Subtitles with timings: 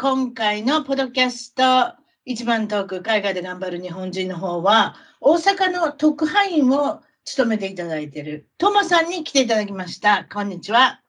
[0.00, 10.24] 今回のポドキャスト一番トーク海外で頑張る日本人の方は大阪の特派員を務めていただいているともさんに来ていただきました。
[10.32, 11.00] こんにちは。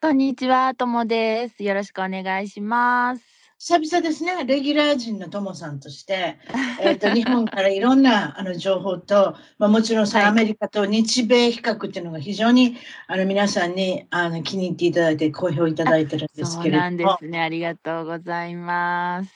[0.00, 1.62] こんにちは、ともです。
[1.62, 3.31] よろしくお願いします。
[3.64, 6.36] 久々ですね、レギュラー陣のともさんとして、
[6.82, 16.82] えーと、日本からいろんなあの情報と、まあ、もちろんそのアメリカと日米比較っていうのが非常にあの皆さんにあの気に入っていただいて、好評いただいてるんですけれども。
[16.82, 19.30] そうなんですね、ありがとうございます。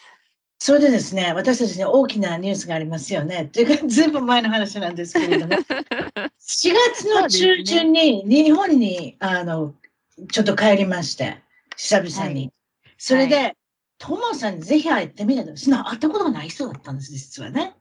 [0.58, 3.48] それでですね、私たちに大きなニュースがありますよね。
[3.52, 9.72] というか、ずいぶん前の話なんですけれども、 4月の中旬に日本に、あの
[10.32, 11.38] ちょっと帰りまして、
[11.76, 12.40] 久々に。
[12.40, 12.52] はい、
[12.98, 13.56] それで、はい
[13.98, 17.76] トモさんにぜひ会ってみたら、そんな会ったことがない人だったんです、実はね。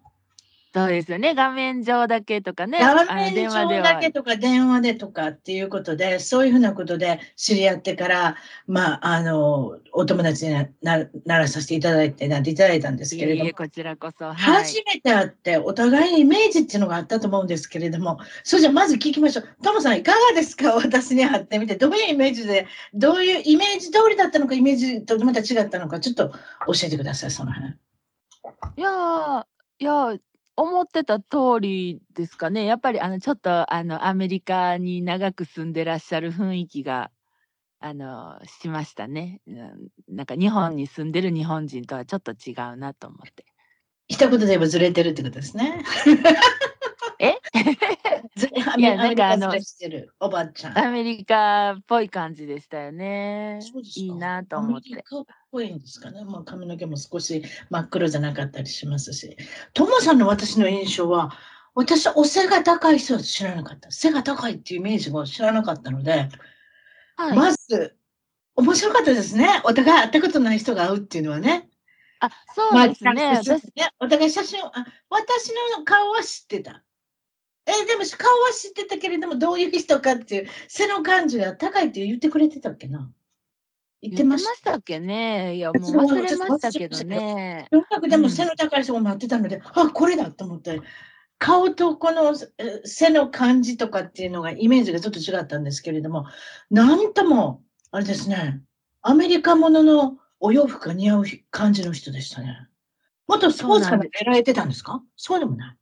[0.75, 1.35] そうですよね。
[1.35, 2.79] 画面上だけとかね。
[2.81, 8.35] 画面上だけとか電話でとかっていうことで、そういうふうなことで知り合ってから、
[8.67, 13.51] まあ、あの、お友達にななならさせていただいて、なっていただいたんですけれども。
[13.51, 14.25] こちらこそ。
[14.25, 19.47] はい、初めて会って、お互いにイメージっていうのがあったと思うんですけれども、それじゃまず聞きましょう。
[19.63, 20.73] トモさんいかがですか？
[20.75, 27.75] 私に会ってみて、どういうイメージで、どういうイメージ通りだったのか、イメージとまた違ったのか、ちょっと教えてください、その辺。
[28.75, 29.45] いや
[29.79, 30.17] いや
[30.57, 32.65] 思ってた通りですかね。
[32.65, 37.11] やっぱりあのちょっとあのアメリカに長く住んでらっしゃる雰囲気が
[37.79, 39.41] あのしましたね。
[40.07, 43.45] なんか日本に住んでる日本人とはちょっと違うなと思って。
[44.07, 45.83] 一言で言えばずれてるってことですね。
[47.19, 47.35] え？
[48.77, 49.53] いや、なんかあの、
[50.19, 50.77] おばちゃん。
[50.77, 53.59] アメリカっぽい感じでしたよね。
[53.95, 55.03] いいなと思って。
[55.51, 56.23] ぽいんですかね。
[56.25, 59.37] まあ、髪の毛も少し真っ黒じゃなかったりしますし。
[59.73, 61.31] トモさんの私の印象は、
[61.73, 63.91] 私、お背が高い人は知らなかった。
[63.91, 66.29] 背が高いっていうイメージも知らなかったので、
[67.17, 67.97] はい、まず、
[68.55, 69.61] 面白かったですね。
[69.65, 71.69] お互い会ったことない人が会うっていうのはね。
[72.19, 73.13] あ、そうですね。
[73.13, 76.83] まあ、私ねお互い写真をあ、私の顔は知ってた。
[77.67, 83.09] え、でも顔は知ってたけれども、どういう人かっていう、背の感じが高いって言ってくれてたっけな？
[84.01, 84.77] 言ってました。
[84.77, 85.55] っけね。
[85.55, 87.67] いや、もう忘れましたけどね。
[87.71, 90.79] とにかくでも背の高い人が待ってたので、うん、あ、これだと思って、
[91.39, 92.35] 顔とこの
[92.83, 96.27] 背の感じとかっていうのが、イメージがちょっと違ったんですけれども、
[96.69, 98.61] なんとも、あれですね、
[99.01, 102.67] アメリカもののお洋服が似合う感じの人でしたね。
[103.27, 105.01] もっとスポーツから狙えてたんですか？
[105.15, 105.77] そうでもない。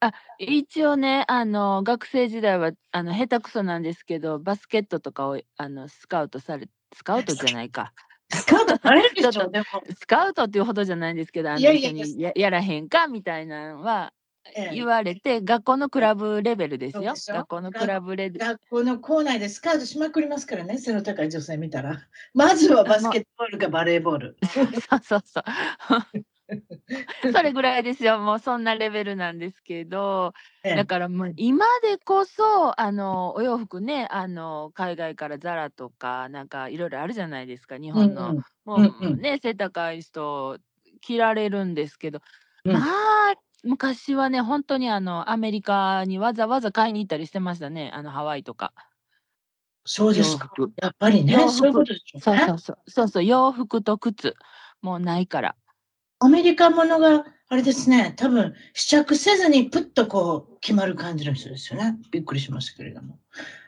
[0.00, 7.92] あ、一応ね、あの、学生時代は、あの、下手くそなんですけど、バスケットとかを、あの、スカウトされスカウトじゃないか。
[8.30, 9.64] スカウトされるでしょ、でも。
[9.98, 14.12] スカウトっていうほどじゃないんですけど、あの、いやいやいやややらへんかみたいなのは
[14.72, 17.14] 言われて、学校のクラブレベルですよ。
[17.14, 18.46] 学校のクラブレベル。
[18.46, 22.02] 学校の校内でスカウトしまくりますからね、背の高い女性見たら。
[22.34, 24.36] まずはバスケットボールかバレーボール。
[24.90, 25.42] そうそうそう。
[27.32, 28.18] それぐらいですよ。
[28.18, 38.30] もうそんなレベルなんですけど、ええ、だからもう今でこそ、あの、お洋服ね、あの、海外からザラとか、なんかいろいろあるじゃないですか、日本の。
[38.30, 40.58] うんうん、もうね、うんうん、背高い人、
[41.00, 42.20] 着られるんですけど、
[42.64, 43.34] うん、まあ、
[43.64, 48.72] 昔はね、本当にあの、アメリカにわざわざ買いに行ったりしてましたね、あの、ハワイとか。
[49.84, 50.50] そうですか。
[50.82, 52.20] やっぱりね、そういうことでしょうね。
[52.22, 52.90] そうそうそう。
[52.90, 54.34] そうそう、洋服と靴、
[54.82, 55.56] もうないから。
[56.18, 61.96] アメリカものが、あれですね、多分試着せずにプッとこう決まる感じの人ですよね。
[62.10, 63.18] びっくりしましたけれども。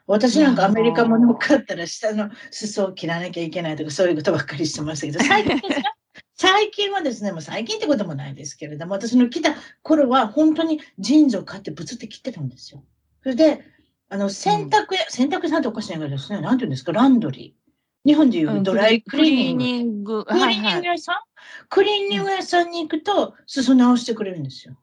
[0.06, 5.60] 私なんかアメリカものを買ったら下の裾を切らなきゃいけないとかそういうことばっかりしてましたけど、最近
[6.34, 12.82] 最近はですね、もう最近ってこともないですけれども、私の来た頃は本当にジーンズを買ってブツって切ってたんですよ。
[13.22, 13.62] それで、
[14.08, 17.67] あの、洗濯屋、うん、洗濯屋さんっておかしいけどですね、なんて言うんですか、ランドリー。
[18.04, 20.24] 日本でいうドライクリーニング。
[20.24, 21.16] クリーニング屋さん、
[21.68, 24.78] クリーニング屋さんに行くと、裾直してくれるんですよ。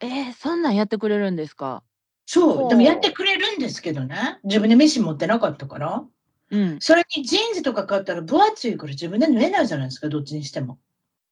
[0.00, 1.82] えー、そんなんやってくれるんですか？
[2.26, 2.68] そう。
[2.68, 4.38] でもやってくれるんですけどね。
[4.44, 6.04] 自分でミシン持ってなかったから。
[6.50, 6.78] うん。
[6.80, 10.78] それにジーンズとか買ったら分厚いから自分で縫えないじゃないですか、どっちにしても。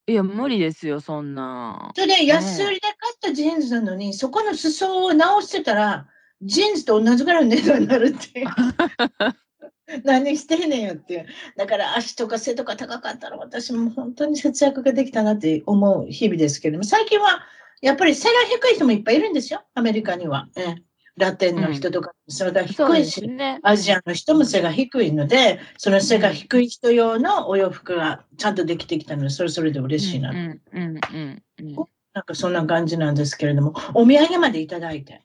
[0.07, 1.91] いや、無理ですよ、そんな。
[1.95, 6.07] それで安売りで買ったジーンズなのに、ね、そこの裾を直してたら、
[6.43, 8.47] ジーンズと同じぐらいの値段になるっていう。
[10.05, 11.27] 何してんねんよっていう。
[11.57, 17.43] だから足とか背とか高かったら私も本当に節約ができたなって思う日々ですけれども、最近は
[17.83, 20.49] やっぱり背が低い人もいっぱいいるんですよ、アメリカには。
[20.57, 20.77] え
[21.17, 30.33] ラテンの人とか、背が低いし、ね、アジアの人も背が低いので、その背が低い人用のお洋服がちゃんとできてきたので、それそれで嬉しいな。
[32.15, 35.24] なんかそんな感じなんですけれども、お土産までいただいて。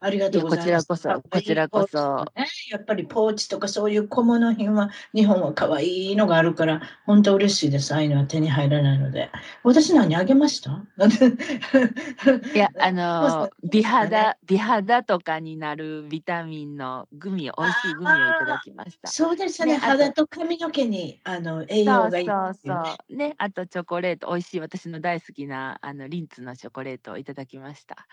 [0.00, 0.86] ありがとうございます。
[0.86, 2.24] こちらこそ、こちらこそ。
[2.70, 7.92] やっぱりポーチとかそういう小物品は、日本は可愛いのがあるから、本当嬉しいです。
[7.94, 9.30] ああいうのは手に入らないので。
[9.64, 10.70] 私何あげました？
[12.54, 19.08] いや、あの、 美肌、美肌とかになるビタミンのグミ、美味しいグミをいただきました。
[19.08, 19.76] そうですね。
[19.76, 23.16] 肌と髪の毛にあの栄養がいい、ね、そうそうそう。
[23.16, 28.06] ね、あとチョコレート、美味しい私の大好きなあのリンツのチョコレートをいただきました。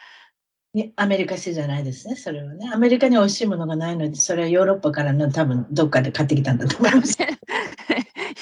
[0.95, 2.69] アメリカ製じゃないですね、それはね。
[2.73, 7.17] アメリカに美味しいものがないので、それはヨーロッパからの多分どっかで買ってきたんだと思います。
[7.21, 7.25] い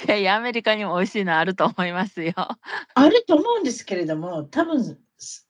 [0.08, 2.34] やいや、アメリカにも美味しいのあると思いますよ。
[2.36, 4.98] あると思うんですけれども、多分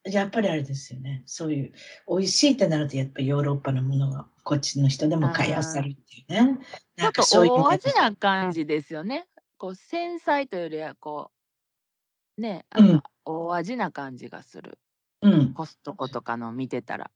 [0.03, 1.23] やっぱりあれですよね。
[1.25, 1.73] そういう
[2.07, 6.59] 美味しいってなると、やっぱりヨーロッパのものがこっちの人でも買いあさるっていうね。
[6.97, 9.25] ちょっと大味な感じですよね。
[9.57, 11.31] こう繊細というよりは、こ
[12.37, 14.77] う、ね、あの、うん、大味な感じがする。
[15.23, 15.53] うん。
[15.53, 17.11] コストコとかの見てたら。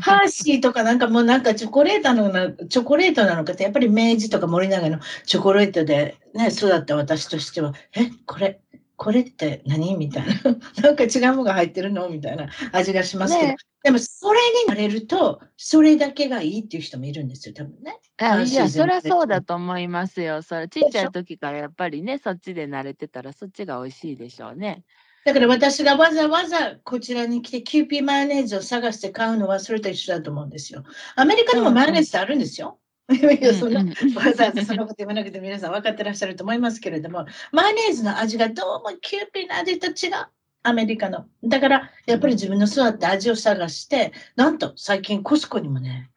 [0.00, 8.60] ハーシーとかなんかもうなんかチョコレートなのチョコレートなのかってやっぱり明治とか森永のチョコレートでね、育った私としては、え、これ、
[8.96, 9.96] これって何？
[9.96, 10.34] みたいな。
[10.82, 13.48] なんか違うものが入ってるのみたいな味がしますけど。
[13.48, 17.98] ね、でもそれになれると、それだけがいいっていう人もいるんですよ、多分ね。
[18.18, 20.42] あいや、そりゃそうだと思いますよ。
[20.42, 24.84] それちっちゃい時からやっぱりね、そっちで慣れてたらそっちが美味しいでしょうね。
[25.24, 30.84] だから私がわざわざこちらに来てキューピーマヨネーズを探して買うのはそれと一緒だと思うんですよ。
[31.16, 32.78] アメリカにもマヨネーズってあるんですよ。
[33.58, 40.26] そんなわざわざそんなこと言わなくて皆さん分かってらっしゃると思いますけれども、マヨネーズの味がどうもキューピーの味と違う。
[40.62, 41.26] アメリカの。
[41.42, 46.10] だから、やっぱり自分の育った味を探して、なんと最近コスコにもね、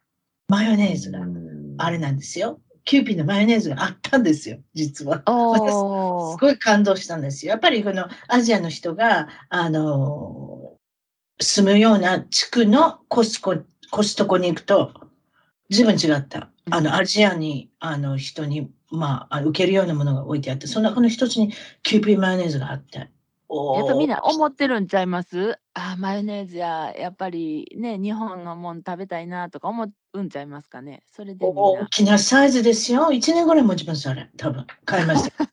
[0.48, 1.20] マヨネーズが
[1.76, 2.60] あれなんですよ。
[2.88, 5.22] キューピーのマヨネーズがあったんですよ、実は。
[5.26, 5.72] 私、
[6.32, 7.50] すごい感動したんですよ。
[7.50, 10.72] やっぱりこのアジアの人が、あの、
[11.38, 13.56] 住むような地区のコスコ、
[13.90, 14.94] コストコに行くと、
[15.68, 16.48] 随分違った。
[16.70, 21.52] あの、アジアに、あの、人に、まあ、受けるようなものが置いてあって、その中の一つに
[21.82, 25.58] キューピーマヨネーズがあって、やっぱみんな思ってるんちゃいます？
[25.72, 31.02] あマヨネーズや、やっぱりね、日本のもん食べたいなとか思うんちゃいますかね。
[31.12, 33.08] それで大きなサイズですよ。
[33.10, 34.30] 1年ぐらい持ちます、あれ。
[34.36, 34.66] 多分。
[34.84, 35.48] 買いました。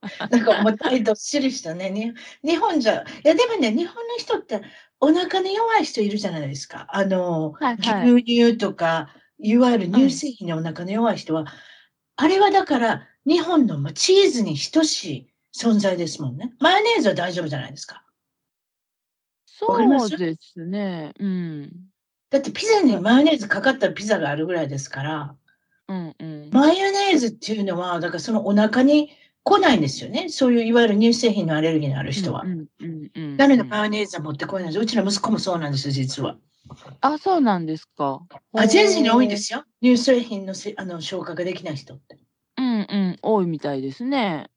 [0.30, 2.14] なんか重たいどっしりしたね。
[2.44, 4.62] 日本じゃ、いやでもね、日本の人って
[5.00, 6.86] お腹に弱い人いるじゃないですか。
[6.90, 11.46] あの、はいはい、牛乳とか、いわゆる乳製品にお腹に弱い人は、うん、
[12.16, 16.54] あれはだから日本のチーズに等しい存在ですもんね。
[16.60, 18.04] マヨネーズは大丈夫じゃないですか。
[19.46, 21.12] そうですね。
[21.18, 21.72] うん。
[22.30, 25.34] だってピザにマヨネーズかかったピザがあるぐらいですから、
[25.88, 29.10] うんうん、マヨネーズっていうのは、だからそのお腹に
[29.42, 30.28] 来ないんですよね。
[30.28, 32.44] そういういわゆる乳製品のアレルギーのある人は。
[32.44, 34.78] なのでマヨネーズは持ってこないんです。
[34.78, 36.36] うちの息子もそうなんですよ、実は。
[37.00, 38.20] あ、そうなんですか。
[38.52, 39.64] アジア人に多いんですよ。
[39.82, 42.18] 乳製品のせあの消化ができない人って。
[42.58, 44.50] うんうん、多いみたいですね。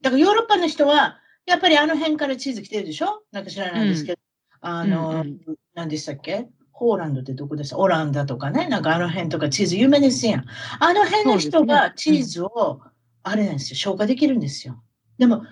[0.00, 3.22] だからヨーロッパの人は、やっぱりあの辺からチーズ来てるでしょ？
[3.32, 4.18] なんか知らないんですけど。
[4.62, 5.38] うん、あの、うんうん、
[5.74, 6.48] 何でしたっけ？
[6.78, 10.44] ホーランドってどこですオランダとかね、なんかあの辺とかチーズ有名ですやん。
[10.78, 12.80] あの辺の人がチーズを、
[13.24, 14.80] あれなんですよ、消化できるんですよ。
[15.18, 15.42] でも、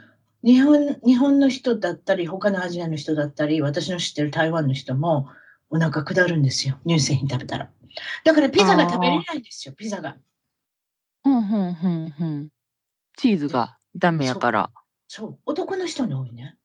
[0.44, 5.28] 日本、日本の人だったり、他のアジアの人だったり、私の知ってる台湾の人も、
[5.68, 6.78] お腹下るんですよ。
[6.86, 7.70] 乳製品食べたら。
[8.22, 10.16] だからピザが食べれないんですよ、ピザが。
[11.24, 12.48] うん、うん、うん、うん。
[13.16, 13.78] チーズが。
[13.96, 14.70] ダメやから。
[15.08, 16.56] そう、男の人に多いね。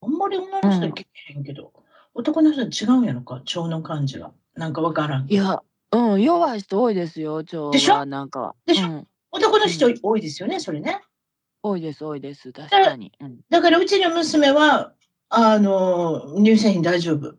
[0.00, 1.72] あんまり女の人聞けへんけど、
[2.14, 4.32] 男の人違うんやろか、腸の感じが。
[4.54, 8.04] なんかわからんいや、うん、弱い人多いですよ、腸でしょ？
[8.04, 8.54] なんか。
[8.66, 11.00] でしょ、うん、男の人多いですよね、それね。
[11.62, 12.52] 多いです、多いです。
[12.52, 13.12] 確かに。
[13.20, 14.92] うん、だから、うちの娘は、
[15.30, 17.34] あの、乳製品大丈夫。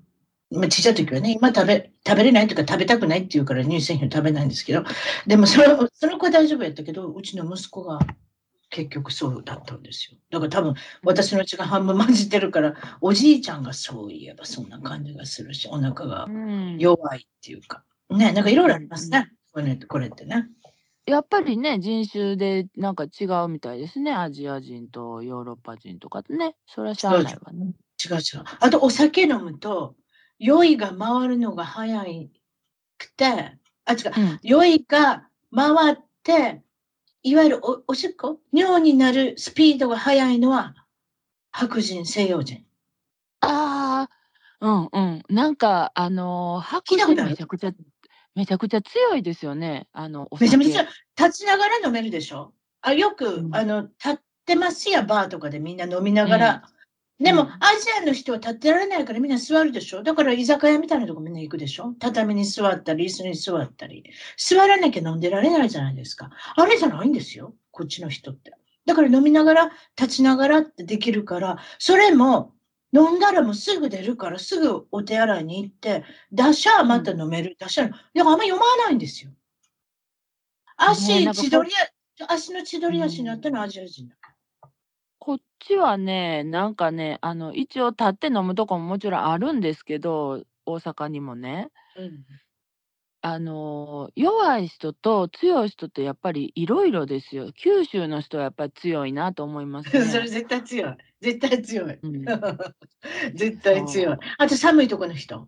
[0.49, 4.83] まあ、ちっちゃい時はね、今食べ、食べれないとか食べたくないって言うから乳製品食べないんですけど、
[5.27, 7.99] でもその、その子は大丈夫やったけど、うちの息子が
[8.73, 10.17] 結局そうだったんですよ。
[10.31, 16.27] だから多分私の血が半分混じってるから、おじいちゃんがそういえばそんな感じがするし、お腹が
[16.79, 17.83] 弱いっていうか。
[18.09, 19.31] ね、なんかいろいろありますね。
[19.53, 20.47] これこれってね。
[21.05, 24.11] やっぱりね、人種でなんか違うみたいですね。
[24.11, 26.55] アジア人とヨーロッパ人とかね。
[26.67, 27.73] それはしゃあないわね。
[28.03, 28.43] 違う違う。
[28.59, 29.95] あとお酒飲むと、
[30.39, 32.03] 酔いが回るのが早
[32.97, 36.63] くて、あ、違う、うん、酔いが回って、
[37.23, 40.75] いわゆるおおしっこ、尿になるスピードが速いのは
[41.51, 42.65] 白人、西洋人。
[43.39, 44.09] ああ、
[44.59, 45.23] うんうん。
[45.29, 47.71] なんか、あのー、白人めちゃくちゃ、
[48.35, 49.87] めちゃくちゃ強いですよね。
[49.93, 50.85] あの、めちゃめちゃ
[51.17, 52.53] 立ちながら飲めるでしょ？
[52.81, 56.63] あよく、うん、あの、立ってますや、バーとかでみんな飲みながら
[57.19, 57.47] でも、ア
[57.79, 60.03] ジアの人は立ってられないからみんな座るでしょ？
[60.03, 61.93] だから居酒屋みたいなとこみんな行くでしょ？
[61.99, 64.03] 畳に座ったり、椅子に座ったり。
[64.35, 66.31] 座らなきゃ飲んでられないじゃないですか。
[66.55, 67.53] あれじゃないんですよ。
[67.71, 68.51] こっちの人って。
[68.85, 72.53] だから飲みながら、立ちながらってできるから、それも
[72.93, 77.55] 飲んだらもうすぐ出るから、すぐお手洗いに行って、出しゃまた飲める。
[77.59, 79.31] 出しゃ、だからあんま読まないんですよ。
[80.75, 81.69] 足、千鳥
[82.27, 84.15] 足の千鳥足になったのはアジア人だ。
[85.67, 91.71] ちはね、なんかね、あの、一応立って飲むとこももちろんあるんですけど、大阪にもね。
[91.95, 92.25] うん。
[93.25, 97.53] あの、弱い人と強い人ってやっぱりいろいろですよ。
[97.53, 100.97] 九州の人はやっぱり強いなと思います それ絶対強い。
[101.21, 101.99] 絶対強い。
[102.03, 102.25] うん。
[103.33, 104.17] 絶対強い。
[104.37, 105.47] あと寒いとこの人。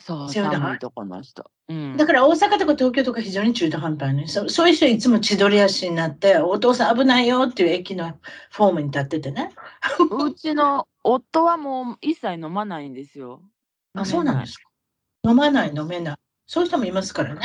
[0.00, 1.50] そう、寒いとこの人。
[1.68, 4.26] うん、だから大阪とか東京とか非常に中途半端ね。
[4.26, 8.18] そそういう人いつも千鳥足になって、お父さん危ないよっていう駅の
[8.50, 9.52] フォームに立っててね。
[10.10, 13.42] うちの夫はもう一切飲まないんですよ。
[13.94, 14.68] あ、そうなんですか。
[15.28, 16.16] 飲まない、飲めない。
[16.46, 17.40] そういう人もいますからね。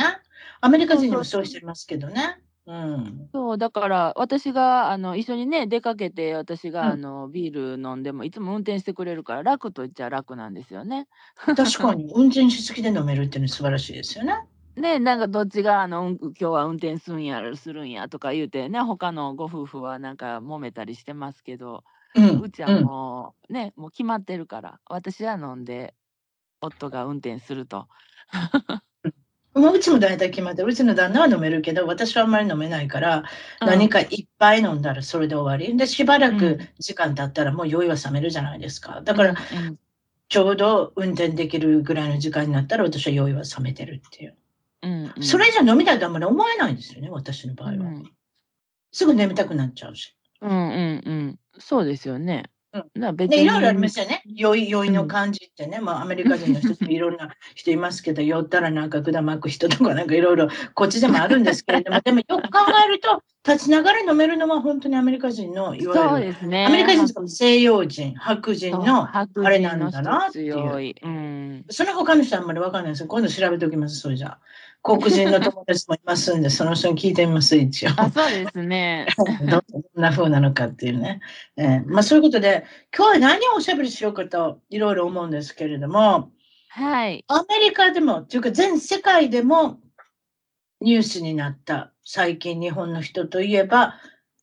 [0.60, 2.40] アメリカ人にもそういう人いますけどね。
[2.66, 3.32] うん。
[3.34, 11.08] そう、だから、私が、あの、一緒にね、出かけて、私が、あの、ビール飲んでも、いつも運転してくれるから、楽と言っちゃ楽なんですよね。
[11.54, 14.34] 確かに、 運転しすぎで飲めるっていうのは素晴らしいですよね。
[14.76, 21.82] ね、なんかどっちが、あの、今日は運転するんや、するんやとか言うてね、他のご夫婦はなんか揉めたりしてますけど、
[22.14, 25.94] うん、うちはもう、ね、もう決まってるから、私は飲んで、
[26.60, 27.88] 夫が運転すると。
[29.56, 33.24] もううちも大体決まってうちの旦那は飲めるけど、私はあんまり飲めないから、
[33.60, 35.74] 何かいっぱい飲んだらそれで終わり。
[35.78, 39.00] で、しばらく時間経ったらもう酔いは冷めるじゃないですか。
[39.02, 39.34] だから、
[40.28, 44.36] ちょうど運転できるぐらいの時間になったら私は酔いは冷めてるっていう。
[44.82, 47.72] うんうん、それじゃ飲みたいとあんまり思えないんですよね、私の場合は。
[47.72, 48.12] うん、
[48.92, 50.14] すぐ眠たくなっちゃうし。
[50.42, 51.38] うんうんうん。
[51.58, 52.50] そうですよね。
[52.72, 54.22] うん、別に、ね、いろいろありますよね。
[54.26, 70.94] 酔い、酔いの感じってね、うん、まあアメリカ人の人っていろんな人いますけど、酔ったらなんか管巻く人とかなんかいろいろこっちでもあるんですけれども、 でもよく考えると、立ちながら飲めるのは本当にアメリカ人のいわゆる、そうですね、アメリカ人とか西洋人、白人のあれなんだなっていう。
[71.02, 73.08] うん、その他の人はあんまりわかんないですよ。
[73.08, 74.38] 今度調べておきます、それじゃあ。
[74.86, 77.90] 黒人の友達もいますんで、その人に聞いてみます、一応。
[77.96, 79.08] あそうですね。
[79.50, 81.20] どんな風なのかっていうね。
[81.56, 82.64] えー、まあ、そういうことで、
[82.96, 86.30] 今日は何をおしゃべりしようかといろいろ思うんですけれども、
[86.68, 87.24] はい。
[87.26, 89.80] アメリカでも、というか全世界でも
[90.80, 93.96] ニュースになった最近日本の人といえば、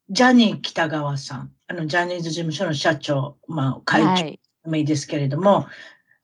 [0.09, 5.67] ジャニー北川さん、あのジャニーズ事務所の社長、まあ、会長でもいいですけれども、はい、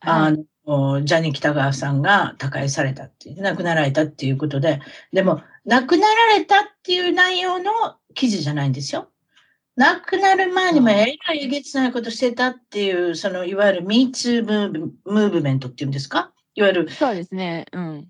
[0.01, 0.43] あの
[1.03, 4.79] ジャニー北川さんが他界されたっていう、亡くなられたっていうことで、
[5.13, 7.71] でも、亡くなられたっていう内容の
[8.13, 9.09] 記事じゃないんですよ。
[9.75, 16.31] 亡くなる前にもえらいえげつないことしてたっていう、そのいわゆる MeToo ムーブメントっていうんですか？
[16.55, 16.89] いわゆる。
[16.91, 17.65] そうですね。
[17.71, 18.07] うん。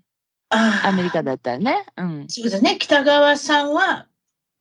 [0.48, 1.84] あアメリカだったらね。
[1.96, 2.24] うん。
[2.28, 2.76] そうですね。
[2.78, 4.06] 北川さんは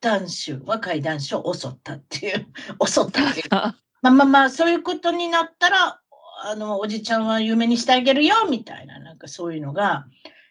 [0.02, 2.48] 男子、若い男子を襲ったっていう、
[2.86, 3.50] 襲ったってい う。
[3.52, 6.00] まあまあまあ、そういうことになったら、
[6.42, 10.06] あの、おじちゃんは有名にしてあげるよ、みたいな、なんかそういうのが、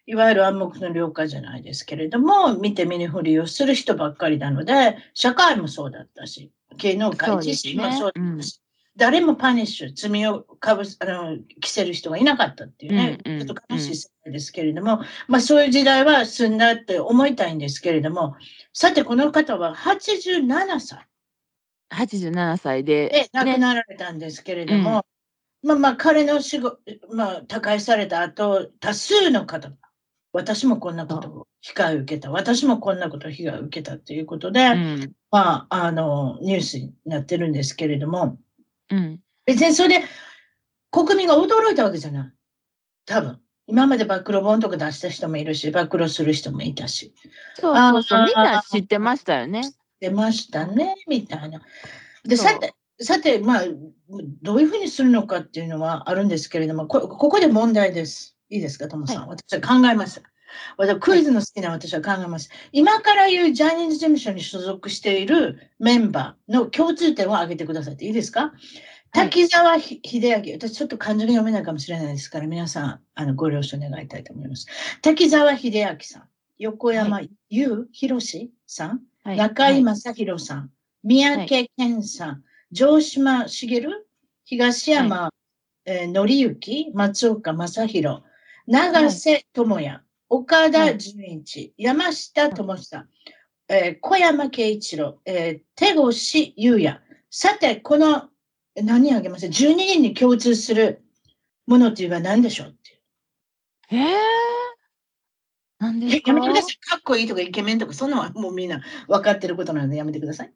[0.08, 8.40] いわゆる暗黙の了解じゃないですけれども、見て見ぬふりをする人ばっかりなので、社会もそうだったし、芸能界自身もそうだったし、ねうん、
[8.96, 18.34] 誰もパニッシュ、罪をかぶあの着せる人がいなかったっていうね、うんうん、ちょっと悲しい世界ですけれども、まあそういう時代は済んだって思いたいんですけれども、
[18.72, 21.06] さてこの方は87歳。
[21.90, 23.10] 87歳で。
[23.10, 25.04] で、亡くなられたんですけれども、
[25.62, 26.78] まあまあ彼の仕事、
[27.12, 29.76] まあ他界された後、多数の方が、
[30.32, 38.38] 私もこんなことを被害を受けた、私もこんなことを被害を受けたということで、うん、まあ、あの、ニュースになってるんですけれども、
[38.90, 40.04] うん、別にそれで
[40.90, 42.32] 国民が驚いたわけじゃない。
[43.06, 43.40] 多分。
[43.66, 47.12] 今まで暴露本とか出した人もいるし、暴露する人もいたし。
[47.54, 49.62] そうそうそう、みんな知ってましたよね。
[50.00, 51.60] 出ましたね、みたいな。
[52.24, 53.62] で、さて、さて、まあ、
[54.42, 58.36] どういうふうにするのかっていうのはあるんですけれども、こここで問題です。
[58.50, 59.28] いいですか、ともさん？
[59.28, 60.22] はい、私は考えます。
[60.78, 62.48] 私クイズの好きな私は考えます。
[62.72, 68.52] 今から言うジャニーズ事務所に所属しているメンバーの共通点を挙げてくださいっていいですか？
[69.10, 74.66] 滝沢秀明、私ちょっと漢字が読めないかもしれないですから、皆さん、あの、ご了承願いたいと思います。
[75.00, 76.22] 滝沢秀明さん、
[76.58, 80.70] 横山優博さん、はい、中井正宏さん、
[81.04, 82.42] 三宅健さん、
[82.74, 83.80] 城島茂、
[84.44, 85.32] 東山、は
[85.86, 88.22] い、えー、則之、松岡正宏、
[88.66, 93.06] 長瀬智也、岡田純一、山下智久、
[93.68, 97.00] えー、小山慶一郎、えー、手越優也。
[97.30, 98.28] さて、この
[98.74, 101.02] 何あげます ?12 人に共通する
[101.66, 104.02] ものっていうのは何でしょうっていう。
[104.02, 104.18] えー、
[105.78, 106.76] なんでやめてください。
[106.76, 110.52] かっこいいとかイケメンとか、そんなのはもうみんな分かってることなのでやめてください。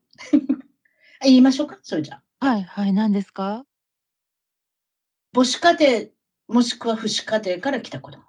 [1.25, 1.79] 言いましょうか？
[1.83, 3.65] それじゃはい、はい、何ですか？
[5.35, 6.09] 母子家庭、
[6.49, 8.23] もしくは父子家庭から来た子供。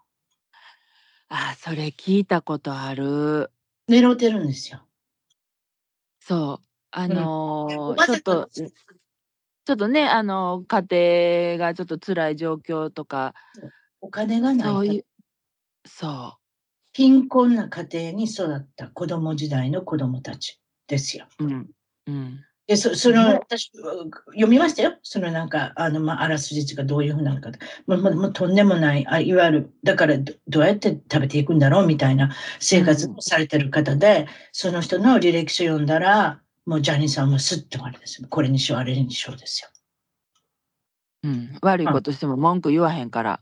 [1.29, 3.51] あ、それ聞いたことある。
[3.89, 4.81] 狙ってるんですよ。
[6.19, 6.65] そう。
[6.91, 8.49] あのー、ちょっと
[9.65, 13.33] ちょっとね、あの、家庭がちょっと辛い状況とか、
[14.01, 15.05] お金がないそういう、
[15.85, 16.37] そ
[16.93, 21.27] 貧困な家庭に育った子供時代の子供たちですよ。
[21.39, 21.69] うん。
[22.07, 22.45] うん。
[22.65, 23.71] で、そその、私、
[24.27, 24.97] 読みましたよ。
[25.03, 27.51] そのなんか、あの、まあ、あらすじがどういうふうなのか。
[27.87, 38.27] もう、もうとんでもない、あいわゆる、だからど、どうやって食べていくんだろうみたいな生活をされてる方で、うん、その人の履歴書読んだら、もうジャニーさんもスッとあれですよ。
[38.29, 39.69] これにしよう、あれにしようですよ。
[41.23, 41.57] うん。
[41.61, 43.41] 悪いことしても文句言わへんから。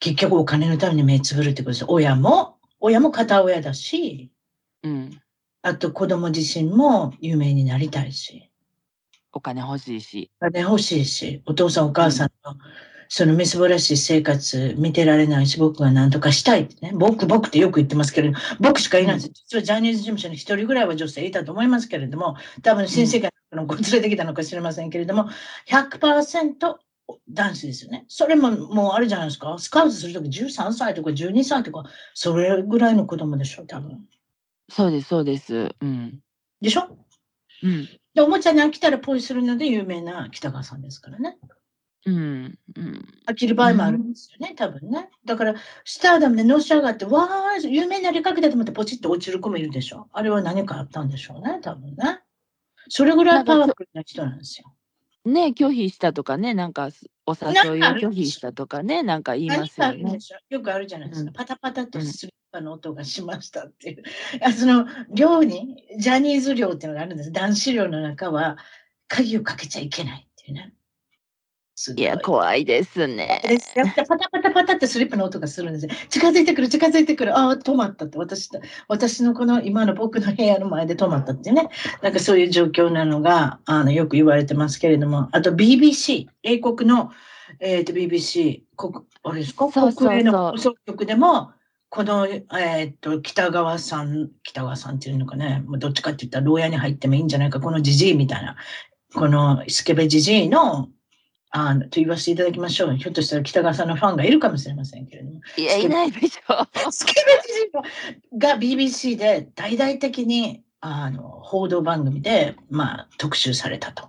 [0.00, 1.84] 結局お金のために目つぶるってことです。
[1.88, 4.30] 親も、親も片親だし、
[4.82, 5.18] うん。
[5.66, 8.50] あと子供自身も有名になりたいし。
[9.32, 10.30] お金欲しいし。
[10.38, 12.54] お金欲しいし、お父さんお母さんの、
[13.08, 16.92] そのみすぼらしい生活見てられないし、僕が何とかしたいってね。
[16.94, 19.30] 僕、僕ってよく言ってますけれども、僕しかいないんです。
[19.32, 25.30] 実はジャニーズ事務所に一人ぐらいは女性いたと思いますけれども、多分新世界の子連れてきたのか知りませんけれども、
[25.66, 26.74] 100%
[27.30, 28.04] 男子ですよね。
[28.08, 29.56] それももうあれじゃないですか。
[29.58, 34.06] スカウトするとき13歳とか12歳とか、それぐらいの子供でしょ、多分。
[34.70, 35.74] そうです、そうです。
[35.80, 36.20] うん。
[36.60, 36.96] でしょ？
[37.62, 37.88] うん。
[38.14, 41.36] で、おもちゃに飽きたらポイするので有名な北川さんですからね。
[42.06, 42.58] うん。
[42.76, 43.08] うん。
[43.26, 45.10] 飽きる場合もあるんですよね、多分ね。
[45.24, 50.08] だから、スターダムでのし上がって、わー、有名になりかけたと思ってポチッと落ちる子もいるでしょ。
[50.12, 52.20] あれは何かあったんでしょうね、多分ね。
[52.88, 54.74] それぐらいパワフルな人なんですよ。
[55.24, 56.90] ね、拒否したとかね、なんか
[57.26, 60.18] お誘いを拒否したとかね、なんか言いますよね。
[60.50, 61.28] よくあるじゃないですか。
[61.28, 64.02] うん、パタパタとスリッパの音がしましたっていう。
[64.42, 67.32] あその寮に、ジャニーズ寮っていうのがあるんです。
[67.32, 68.58] 男子寮の中は
[69.08, 70.74] 鍵をかけちゃいけないっていうね。
[71.96, 73.42] いや、怖いですね。
[73.48, 75.90] ですやパタパタパタってスリップの音がするんですよ。
[76.08, 77.36] 近づいてくる、近づいてくる。
[77.36, 78.16] ああ、止まったって。
[78.16, 78.48] 私、
[78.86, 81.68] 私のこの今の僕の部屋の前で止まったってね。
[82.00, 85.28] なんかそういう状況なのが、あの、よく言われてますけれども。
[85.32, 87.10] あと BBC、英国の、
[87.58, 89.68] えっ、ー、と BBC、国、あれですか？
[89.68, 91.50] 国営の放送局でも、
[91.88, 98.54] この、えっ、ー、と、北川さん、北川さんっていうのかね、どっちかって言ったら牢屋に入ってもいいんじゃないか、このじじいみたいな。
[99.12, 100.88] このスケベじじいの
[101.56, 102.96] あの、と言わせていただきましょう。
[102.96, 105.40] ひょっとしたら北川さんのファンがいるかもしれませんけれども。
[105.56, 106.54] いや、いないでしょ
[106.88, 106.92] う。
[106.92, 107.80] スケベ
[108.32, 114.08] ジが BBC で大々的にあの報道番組で、まあ、特集されたと。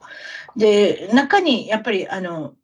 [0.57, 2.55] で、中にやっぱりあの、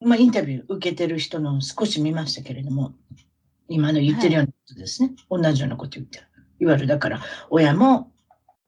[0.00, 2.94] まあ、インタビュー受けてる人の少し見ましたけれども、
[3.66, 5.14] 今の言ってるようなことですね。
[5.28, 6.26] はい、同じようなこと言ってる。
[6.60, 8.12] いわゆるだから、親も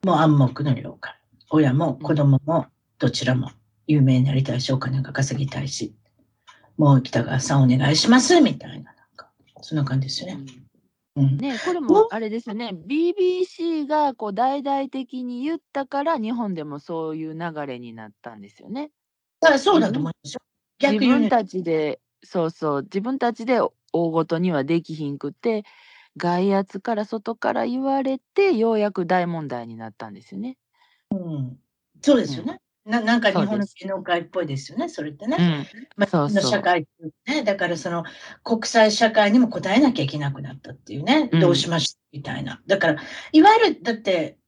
[0.05, 1.14] もう暗黙の了解。
[1.50, 2.66] 親も子供も
[2.98, 3.53] どちらも
[3.90, 5.92] 有名になりたいし、お金が稼ぎたいし、
[6.76, 9.31] もう北川さんお願いします、みたいな、なんか、
[9.62, 10.46] そんな感じですよね。
[11.16, 18.92] うん、ねこれもあれですよね、BBC がこう大々的に言ったから、日本でもそういう流れになったんですよね。
[19.40, 20.40] あそうだと思いますよ。
[20.79, 23.61] 逆自分たちで、そうそう、自分たちで
[23.92, 25.64] 大ごとにはできひんくて、
[26.16, 30.59] 外圧から外から言われて、ようやく大問題になったんですよね。
[31.11, 31.59] うん、
[32.00, 32.61] そうですよね。
[32.90, 35.37] ななんか日本の芸能界っぽいですよね、それってね。
[35.38, 36.87] うん、まあ、そうそう社会
[37.26, 38.05] ね、だからその
[38.44, 42.61] 国際社会にも応えなきゃいけなくなったっていうね、どうしましたみたいな。
[42.66, 44.38] だから、いわゆる、だって、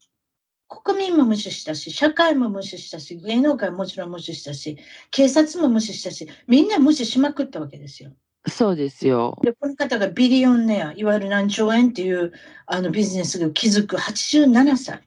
[0.69, 4.79] 国民も無視したし、社会も無視したし、芸能界ももちろん無視したし、
[5.11, 8.13] 警察も無視したし、みんな無視しまくったわけですよ。
[8.49, 9.39] そうですよ。
[9.43, 12.33] で、この方がビリオンネア、いわゆる何兆円っていう
[12.67, 15.01] あのビジネスが築く87歳。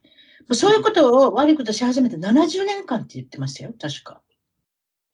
[0.52, 4.22] そういうことを悪いことし始めて70年間って言ってましたよ、確か。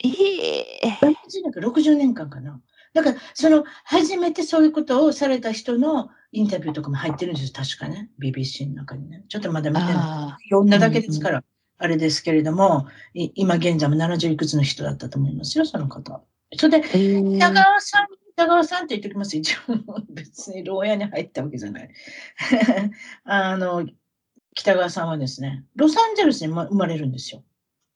[0.04, 2.60] ええ70年か60年間かな。
[2.94, 8.10] だから、その、初めてそういうことをされた人のインタビューとかも入ってるんです確かね。
[8.22, 9.24] BBC の中にね。
[9.30, 9.94] ちょっとまだ見てない。
[9.96, 11.44] あ読んだだけですから、
[11.78, 16.22] あれですけれども、い今現在も70いくつの人だったと思いますよ、その方。
[16.58, 16.90] それで、あ。
[16.94, 19.38] ええ北川さん、北川さんって言っておきます。
[19.38, 19.60] 一応、
[20.10, 21.90] 別に牢屋に入ったわけじゃない。
[23.24, 23.86] あの、
[24.56, 27.44] 北川さんはですね、ロサンゼルスにま生まれるんですよ。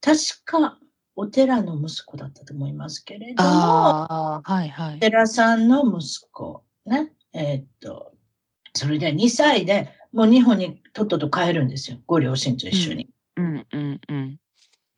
[0.01, 0.79] 確か、
[1.15, 4.99] お寺の息子だったと思いますけれども、はいはい。
[4.99, 8.13] 寺さんの息子、ね、えーっと、
[8.73, 11.97] それで2歳でもう日本にとっとと帰るんですよ。
[12.07, 13.09] ご両親と一緒に。
[13.35, 14.39] うんうんうん。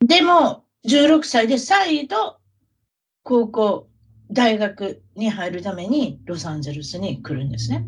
[0.06, 2.38] でも、16歳で再度、
[3.24, 3.90] 高校、
[4.32, 7.84] 大学に入るためにロサンゼルスに来るんですね。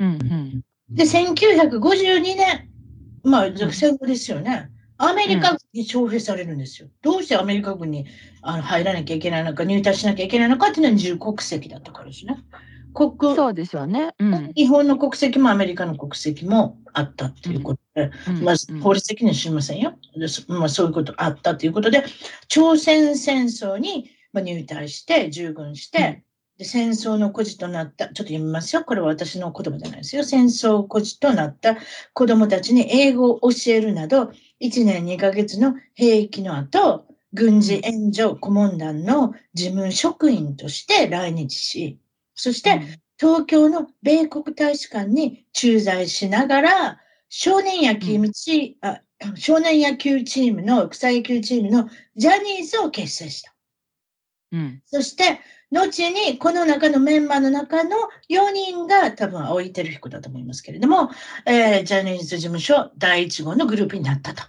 [0.00, 0.62] うんうん。
[0.90, 2.65] で、1952年、
[3.26, 4.70] まあ、戦後ですよね。
[4.98, 6.88] アメリカ軍に徴兵されるんですよ。
[7.02, 8.06] どうしてアメリカ軍に
[8.40, 12.38] あの入らなきゃいけないのか、入隊しなきゃいけないのかっていうのは自由国籍だったからですね。
[12.94, 14.14] 国そうでしょうね。
[14.18, 14.52] うん。
[14.54, 19.98] 日本の国籍もアメリカの国籍もあったっていうことで、うんまあうん、法律的には知りませんよ。
[20.48, 22.04] まあ、そういうことあったということで、
[22.48, 26.22] 朝鮮戦争にまあ入隊して、従軍して、
[26.58, 28.84] で戦争の孤児となった、ちょっと読みますよ。
[28.84, 30.24] これは私の言葉じゃないですよ。
[30.24, 31.76] 戦争孤児となった
[32.14, 41.98] 子供たちに英語を教えるなど、1年2ヶ月の兵役の後、軍事援助顧問団の事務職員として来日し、
[42.34, 42.80] そして、
[43.18, 49.00] 東京の米国大使館に駐在しながら、少年野球チ、あ
[49.34, 53.54] 少年野球チームの、草野球チームのジャニーズを結成した。
[54.52, 54.82] うん。
[54.86, 57.96] そして、後にこの中のメンバーの中の
[58.30, 61.10] 4人が多分青井照彦だと思いますけれども、
[61.44, 64.42] えージャニーズ事務所第1号のグループになったと。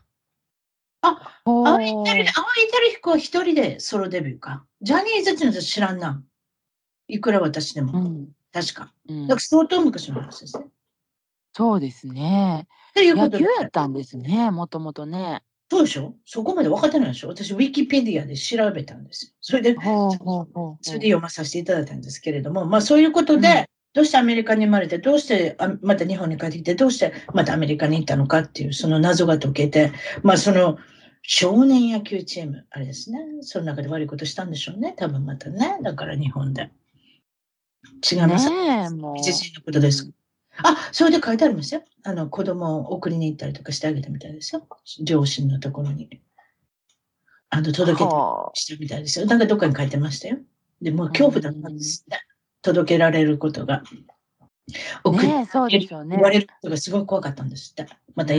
[1.01, 4.65] あ、ほ青井照う青井照彦は一人でソロデビューか。
[4.82, 6.21] ジャニーズっていうのは知らんな。
[7.08, 7.99] いくら私でも。
[7.99, 8.30] うん。
[8.51, 8.93] 確か。
[9.10, 10.65] うんだから相当昔の話ですね。
[11.53, 12.67] そうですね。
[12.93, 15.41] というこ野球やったんですね、もともとね。
[15.69, 16.15] そうでしょ？
[16.25, 17.30] そこまで分かってないでしょ？
[17.30, 19.32] 私、ウィキペディアで調べたんですよ。
[19.41, 19.75] それで。
[19.75, 30.77] それで読まさせていただいたんですけれども、まあそういうことで、うんどうしてアメリカに生まれて、どうしてあまた日本に帰ってきて、どうしてまたアメリカに行ったのかっていう、その謎が解けて、まあその
[31.23, 36.69] 少年野球チーム、あれですね、その中で悪いことしたんでしょうね、多分またね、だから日本で。
[38.12, 38.51] 違います。
[38.51, 39.17] ねえ、もう。
[39.17, 40.12] 一時のことです。
[40.63, 41.84] あ、それで書いてありますよ。
[42.04, 44.67] あの、子供を送りに行ったりとかしてあげたみたいですよ。
[45.04, 46.22] 両親のところに。
[47.50, 48.04] あの、届け
[48.54, 49.26] したみたいですよ。
[49.26, 50.38] だからどっかに書いてましたよ。
[50.82, 52.20] で、もう恐怖だったんですね。
[52.62, 53.84] 届けられることが。
[53.84, 56.20] あ送りねえ、そうでね言。
[56.20, 57.88] われることがすごい怖かったんですって。
[58.15, 58.34] また、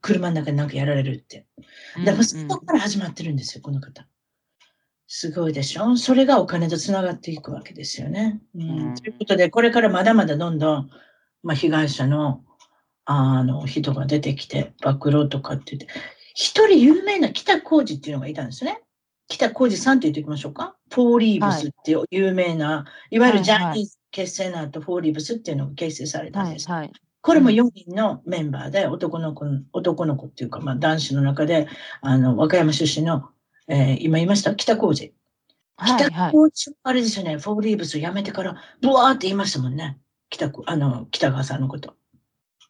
[0.00, 1.46] 車の中でなんかやられるって。
[1.96, 4.06] うんだからそこから始まってるんですよ、この方。
[5.08, 8.40] すごいでしょそれがお金とつながっていくわけですよね。
[8.54, 10.90] うんうんということで、これからまだまだどんどん、
[11.42, 12.44] まあ、被害者の
[13.04, 15.88] あの人が出てきて、暴露とかって言って、
[16.34, 18.80] 一人有名な北浩二っていうのがいたんですね。
[19.28, 20.76] 北浩二さんって言っておきましょうか。
[20.90, 26.70] フォーリーブスっていう有名な、い、わゆるジャニーズ結成の後、フォーリーブスっていうのが結成されたんです。
[26.70, 26.92] はいはい。
[27.22, 31.68] これも4人のメンバーで、男の子、男の子っていうか、まあ男子の中で、
[32.00, 33.30] あの、和歌山出身の、
[33.68, 35.12] えー今言いました、北浩二。
[35.76, 36.32] 北はいはい。
[36.32, 39.98] 浩二、あれですよね、フォーリーブスを辞めてから、ブワーって言いましたもんね。
[40.32, 41.94] 北こ、あの、北川さんのこと。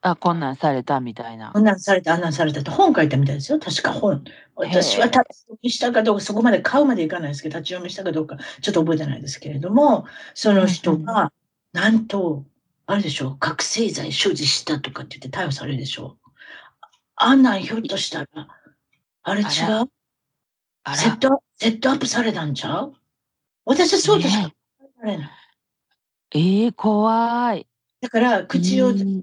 [0.00, 1.60] あ、こんなんされたみたいなこ。
[1.60, 3.60] んなんされた、あんなんされたって本書いたみたいですよ。
[3.60, 4.24] 確か本。
[4.56, 11.32] 私は立ち読みしたかどうか、そこまで買うまでいかないですけど、立ち読みしたかどうか、ちょっと覚えてないですけれども、その人が、
[11.72, 12.44] なんと、
[12.86, 16.30] あれでしょう、覚醒剤所持したとかって言って逮捕されるでしょう。
[17.14, 18.26] あんなんひょっとしたら、
[19.22, 22.94] あれ違あうセット、セットアップされたんちゃう？
[23.64, 25.30] 私はそうとしかね考えられない。
[26.34, 27.66] ええ怖い。
[28.00, 29.22] だから、口を、うねん、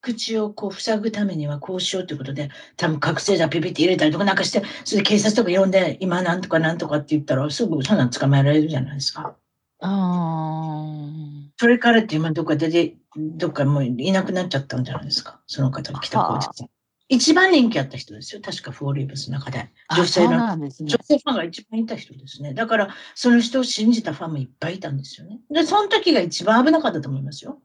[0.00, 9.36] 口をこう塞ぐためにはこうしようということで、多分覚醒剤ピピって入れたりとかなんかして、それで警察とか呼んで、今なんとかなんとかって言ったら、すぐそんなん捕まえられるじゃないですか。
[9.80, 15.40] あーそれからって今どっか出て、どっかもういなくなっちゃったんじゃないですか。
[15.46, 16.73] その方、北浩二さん。
[17.08, 18.40] 一番人気あった人ですよ。
[18.42, 19.70] 確かフォーリーブスの中で。
[19.94, 20.96] 女性のね女。
[21.02, 22.54] 性ファンが一番いた人ですね。
[22.54, 25.40] だから、その人を信じたファンもいっぱいいたんですよね。
[25.50, 27.60] で、その時が一番危なかったと思いますよ。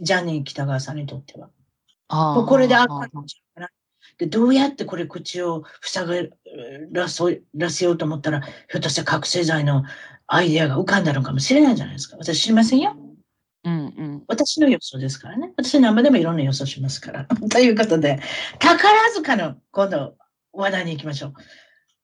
[0.00, 1.50] ジャニー北川さんにとっては。
[2.08, 3.68] あこれでああかんのちゃうかな。
[4.16, 6.14] で、どうやってこれ口を塞が
[6.90, 9.84] らそうらせようと思ったら、ひょっとして覚醒剤の
[10.26, 12.16] アイデアが浮かんだのかもしれないじゃないですか。
[12.16, 12.96] 私知りませんよ。
[13.64, 15.52] うんうんん、私の予想ですからね。
[15.56, 17.26] 私生でもいろんな予想しますから。
[17.50, 18.20] ということで、
[18.58, 20.16] 宝塚の今度
[20.52, 21.32] 話題に行きましょう。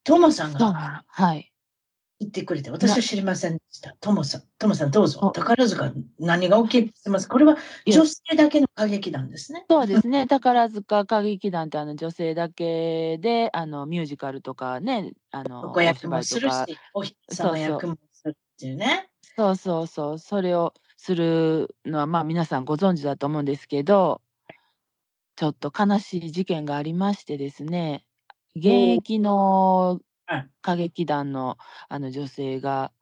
[0.05, 1.53] トモさんが、はい。
[2.19, 3.95] 言ってくれて、私は知りませんでした。
[4.01, 5.33] トモさん、トモさんどうぞ。
[5.35, 7.29] 宝塚、何が起きてます？
[7.29, 9.67] これは女性だけの歌劇団ですね。
[9.69, 10.27] そうですね。
[10.27, 16.57] 宝塚歌劇団ってあの女性だけで、あのミュージカルとかね、あの、ご役もするし、
[16.95, 19.11] お日様役もするっていうね。
[19.37, 20.19] そうそうそう。
[20.19, 24.23] それをするのは、まあ皆さんご存知だと思うんですけど、
[25.37, 28.05] ちょっと悲しい事件がありましてですね、
[28.57, 28.67] 現
[28.99, 30.01] 役の
[30.63, 32.93] 歌劇団の、あの、女性が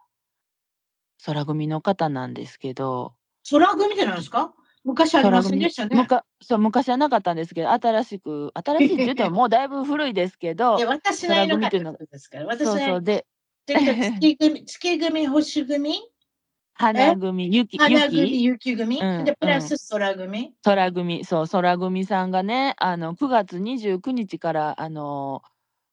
[1.24, 3.14] 空組の方なんですけど。
[3.50, 4.54] 空組ってなんですか？
[4.84, 5.96] 昔ありませんでしたね。
[5.96, 12.46] むかそう、昔はなかったんですけど、新しく新しいって言ってももうだいぶ古いですけど、 い私なりの方ですから。
[12.46, 13.26] 私そうそう、で
[13.66, 15.94] 月組月組、星組？
[16.74, 25.42] 花組、雪花組、雪組、うん、で、プラス空組、空組、そう、空組さんがね、あの、9月29日から、あの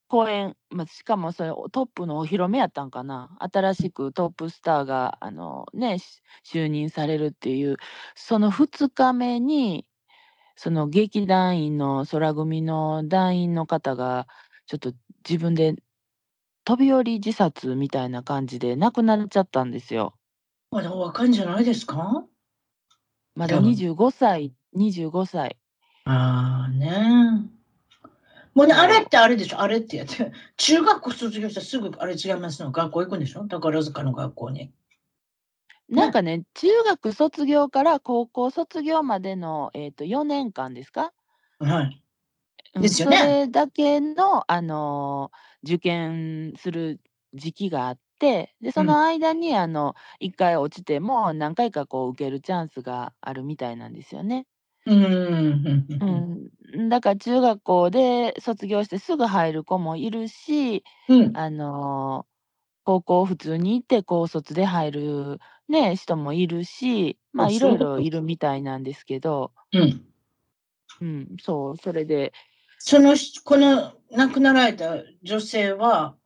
[0.07, 3.37] 公演、まあ、しかもそれトップのお披露目やったんかな？
[3.39, 5.99] 新しくトップスターが、あのね、
[6.45, 7.77] 就任されるっていう、
[8.15, 9.85] その2日目に、
[10.57, 14.27] その劇団員の空組の団員の方が、
[14.65, 14.93] ちょっと
[15.29, 15.75] 自分で
[16.65, 20.15] 飛び降り自殺みたいな感じで亡くなっちゃったんですよ。
[20.71, 22.23] まだお若いんじゃないですか？
[23.35, 25.57] まだ25歳、25歳。
[26.05, 27.49] ああね。
[28.53, 30.31] もうね、あれってあれでしょ、あれってやって。
[30.57, 33.43] 中学校卒業したらすぐあれ違いますの学校行くんでしょ？
[33.47, 34.71] 宝塚の学校に。
[35.89, 41.11] なんかね、中学卒業から高校卒業までの、えっ、と、4年間ですか？
[41.59, 42.01] はい。
[42.79, 43.17] ですよね。
[43.17, 46.99] それだけの、あのー受験する
[47.33, 54.45] 時期があって、で、その間に、あの、1回落ちても何回かこう受けるチャンスがあるみたいなんですよね。
[54.85, 56.25] うん。
[56.75, 56.89] うん。
[56.89, 61.33] だから中学校で卒業してすぐ入る子もいるし、うん。
[61.33, 62.25] あの、
[62.85, 65.39] 高校普通に行って高卒で入る
[65.69, 69.53] ね、人もいるし、まあ、いろいろいるみたいなんですけど。
[69.73, 70.11] うん。
[71.01, 72.31] うん、そう、それで。
[72.77, 76.17] その、この亡くなられた女性は、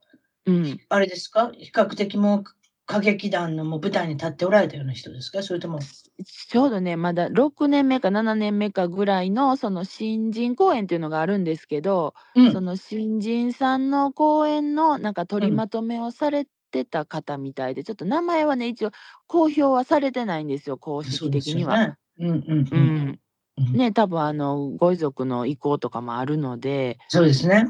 [0.46, 0.78] うん。
[0.88, 1.50] あれですか？
[1.52, 2.44] 比較的もう
[2.88, 5.42] 歌劇団のもう舞台に立っておられたような人ですか？
[5.42, 5.80] それとも。
[5.80, 18.92] ちょうどね、まだ6年目か7年目かぐらいの、その新人公演っていうのがあるんですけど、うん、その新人さんの公演のなんか取りまとめをされてた方みたいで、うん、ちょっと名前はね、一応
[19.26, 21.88] 公表はされてないんですよ、公式的には。
[21.88, 23.18] ね、うんうんうん。
[23.58, 26.98] うん、ね、多分あの、ご遺族の意向とかもあるので。
[27.08, 27.68] そうですね。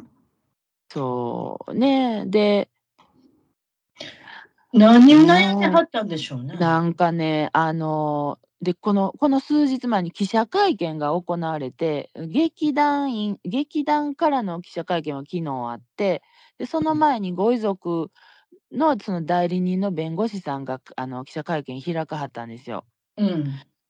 [0.90, 2.24] そうね。
[2.26, 2.68] で、
[4.72, 6.56] 何を悩んではったんでしょうね。
[6.56, 16.22] なんかね、あの、で、このこの数日前に記者会見が行われて、劇団員劇団からの記者会見は昨日あって、
[16.58, 18.10] で、その前にご遺族
[18.72, 22.84] のその代理人の弁護士さんが、あの、記者会見開かはったんですよ。
[23.18, 23.44] うん。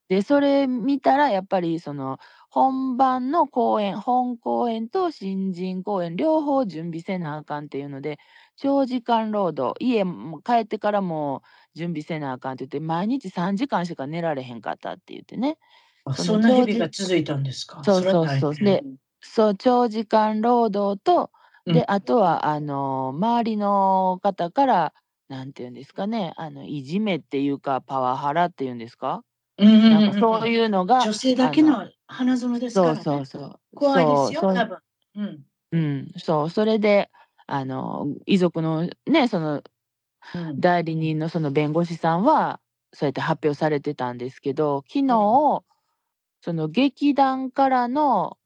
[0.09, 2.17] で、それ見たらやっぱりその、
[2.49, 8.17] 本番の公演本公演と新人公演両方準備せなあかんっていうので、
[8.55, 11.43] 長時間労働、家も帰ってからも
[11.75, 15.57] 準備せなあかんって言って、毎日3時間しか寝られへんかったって言ってね。
[16.05, 17.83] あ、そんな日々が続いたんですか？
[17.83, 18.55] そうそうそう。
[18.55, 18.85] で、
[19.21, 21.31] そう、長時間労働と、
[21.71, 24.93] で、あとはあの、周りの方から、
[25.29, 29.23] なんて言うんですかね、あの、いじめっていうか、パワハラっていうんですか？
[29.59, 33.01] うんうんなんかそういうのが、女性だけの花園ですからね。
[33.03, 33.59] そうそうそう。
[33.75, 34.77] 怖いですよ、多分。
[35.15, 35.43] うん。
[35.71, 37.09] うん、そう、それで、
[37.47, 39.63] あの、遺族のね、その、
[40.59, 42.59] 代理人のその弁護士さんは、
[42.93, 45.63] そうやって発表されてたんですけど、昨日、
[46.41, 48.37] その劇団からの、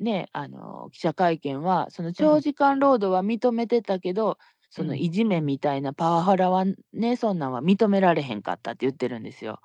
[0.00, 4.38] ね、あの、記者会見は、その長時間労働は認めてたけど、
[4.70, 9.60] そのいじめみたいなパワハラはね、そんなんは認められへんかったって言ってるんですよ。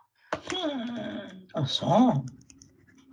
[1.53, 2.37] あ、そう。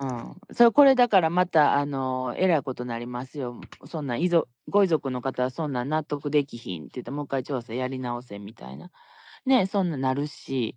[0.05, 0.35] うん。
[0.53, 3.61] それ、これだからまた、あの、えらいことなりますよ。
[3.87, 8.91] そんな遺族ご遺族の方はそんな納得できひんって言って、もう一回調査やり直せみたいな。
[9.47, 10.77] ね、そんななるし。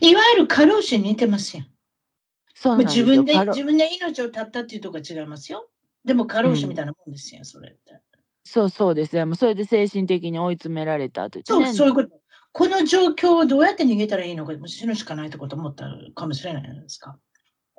[0.00, 1.64] いわゆる過労死に似てますよ。
[2.54, 3.06] そうなんですよ。
[3.06, 5.68] 自分で、自分で命を絶ったっていうとこ違いますよ。
[6.04, 8.00] でも過労死みたいなもんですよ、それって。
[8.44, 9.26] そうそうですよ。
[9.26, 12.20] もうそれで精神的に追い詰められたと言ってそう、そういうこと。
[12.58, 17.18] この状況をどうやって逃げたらいいのか、もう死ぬしかないってこと思ったかもしれないじゃないですか？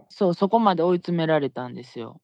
[0.09, 2.21] そう、そこまで追い詰められたんですよ。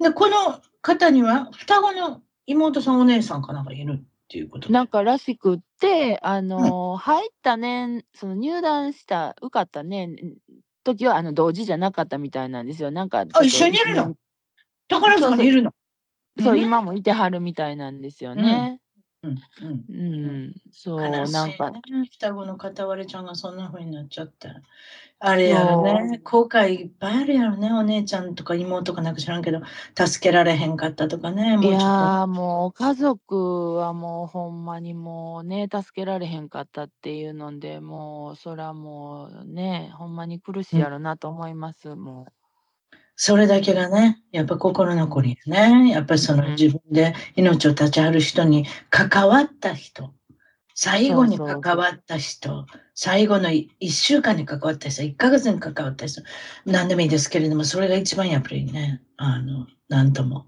[0.00, 10.16] で、この方には双子の妹さんお姉さんかなんかいるっていうことなんからしくって、あの、うん、入った年、その入団した、受かった年
[10.82, 12.90] 時はあの同時じゃなかったみたいなんですよ。
[12.90, 14.14] なんか、あ、一緒にいるの？
[14.88, 15.72] 宝塚にいるの？
[16.42, 18.80] そう、今もいてはるみたいなんですよね。
[19.26, 19.44] うん。
[19.60, 19.88] うん。
[20.22, 20.54] うん。
[20.72, 21.72] そう、なんか。
[22.12, 24.48] 双子の片割れちゃんがそんな風になっちゃって。
[25.20, 26.20] あれやろね。
[26.24, 27.72] 後悔いっぱいあるやろね。
[27.72, 29.60] お姉ちゃんとか妹かなんか知らんけど、
[29.98, 31.56] 助けられへんかったとかね。
[31.58, 42.32] もいやもう家族はもうほんまにもうね、助けられへんかったっていうので、もうそらもうね、ほんまに苦しいやろなと思います、もう。
[43.16, 45.90] それだけがね、やっぱ心残りね。
[45.90, 50.14] やっぱりその自分で命を絶ちはる人に関わった人。
[50.74, 56.20] 最後に関わった人、最後の1週間に関わった人、1ヶ月に関わった人、
[56.66, 60.46] 何でもいいですけれども、それが一番やっぱりね、あの、なんとも、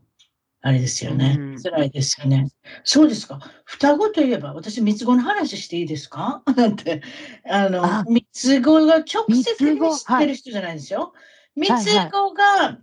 [0.60, 1.36] あれですよね。
[1.38, 2.48] うん、辛いですよね。
[2.84, 3.40] そうですか。
[3.64, 6.42] 双子といえば、私、三つ子の話していいですか？
[6.56, 7.00] なんて、
[7.48, 9.42] あの、三つ子が直接
[9.90, 11.14] 知ってる人じゃないですよ。
[11.58, 12.78] 三つ子が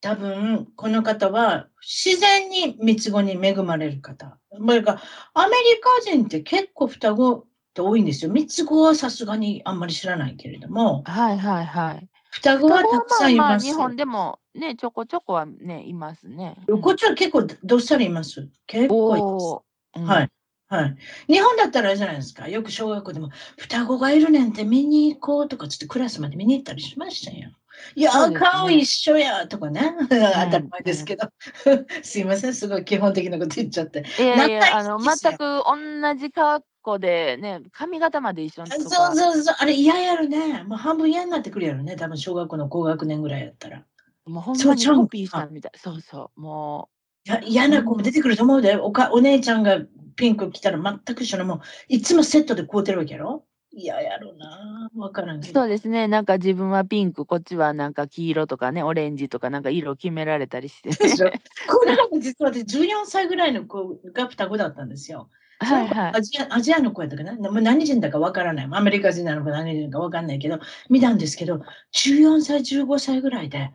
[0.00, 4.38] 多分、この方は自然に三つ子に恵まれる方。
[4.50, 5.00] それか
[5.32, 8.30] アメリカ人って結構双子って多いんですよ。
[8.30, 11.02] 三つ子はさすがにあんまり知らないけれども。
[11.06, 12.08] はいはいはい。
[12.30, 13.66] 双子はたくさんいます。
[13.66, 16.56] まあ、日本でもね、ちょこちょこはね、いますね。
[16.82, 18.48] こっちは結構どっさりいます。
[18.66, 20.10] 結構います。
[20.10, 20.28] はい。
[20.66, 20.96] はい。
[21.28, 22.48] 日本だったらあれじゃないですか。
[22.48, 27.50] よく小学校でも、双子がいるねんって見に行こうとかつってクラスまで見に行ったりしましたよ。
[27.94, 29.94] いや、ね、顔一緒やとかね。
[30.08, 31.28] 当たり前ですけど。
[32.02, 34.04] すいません、すごい基本的なこと言っちゃって。
[34.18, 38.82] いやいや、あの、全く同じ格好でね、髪型まで一緒にそう
[39.16, 40.64] そうそう、あれ嫌やるね。
[40.64, 41.96] もう半分嫌になってくるやろね。
[41.96, 43.84] 多分小学校の高学年ぐらいやったら。
[44.26, 45.72] もうほんまにコピーしたみたい。
[45.76, 46.88] そうそう、も
[47.26, 47.30] う。
[47.30, 48.76] いや嫌な子も出てくると思うで。
[48.76, 49.80] おかお姉ちゃんが
[50.16, 53.44] ピンク着たら全く一緒のもう、いつもセットで買うてるわけやろ
[53.76, 54.90] 嫌やろな。
[54.96, 55.60] わからんけど。
[55.60, 56.08] そうですね。
[56.08, 60.96] なんか自分はピンク、こっちはなんか黄色とかね、オレンジとかなんか色決められたりして、ね。
[61.68, 65.30] これも実は私14歳ぐらいの子が双子だったんですよ。
[65.58, 66.12] はいはい。
[66.16, 68.68] アジアアジアの子やったかな何人だかわからない。
[68.70, 70.58] アメリカ人なのか何人かわかんないけど、
[70.90, 73.70] 見たんですけど、14歳、15歳ぐらいで、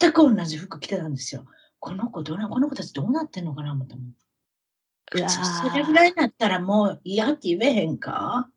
[0.00, 1.46] 全く同じ服着てたんですよ。
[1.78, 4.12] この子どうな、この子たちどうなってんのかな思ったもん。
[5.10, 8.48] それぐらいだったらもう嫌って言えへんか？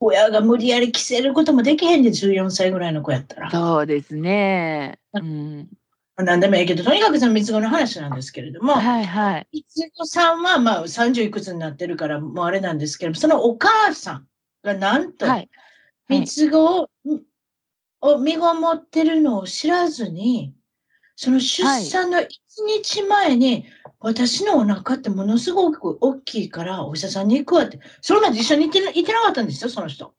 [0.00, 3.50] 親が無理やり着せることもできへんで、14歳ぐらいの子やったら。
[3.50, 4.98] そうですね。
[5.12, 5.68] うん。
[6.16, 9.48] 何でもいいけど、とにかくその三つ子の話なんですけれども、はいはい。
[9.52, 14.26] 三つ子さんはまあ30いくつになってるから、もうあれなんですけども、そのお母さん
[14.64, 15.26] がなんと、
[16.08, 16.88] 三つ子を,、
[18.00, 20.54] を身ごもってるのを知らずに、
[21.14, 22.28] その出産の1
[22.66, 23.66] 日前に、
[24.00, 27.80] 私のお腹ってものすごく大きいからお医者さんに行くわって。
[28.00, 30.14] それまで一緒に行って行ってなかったんですよ、その人。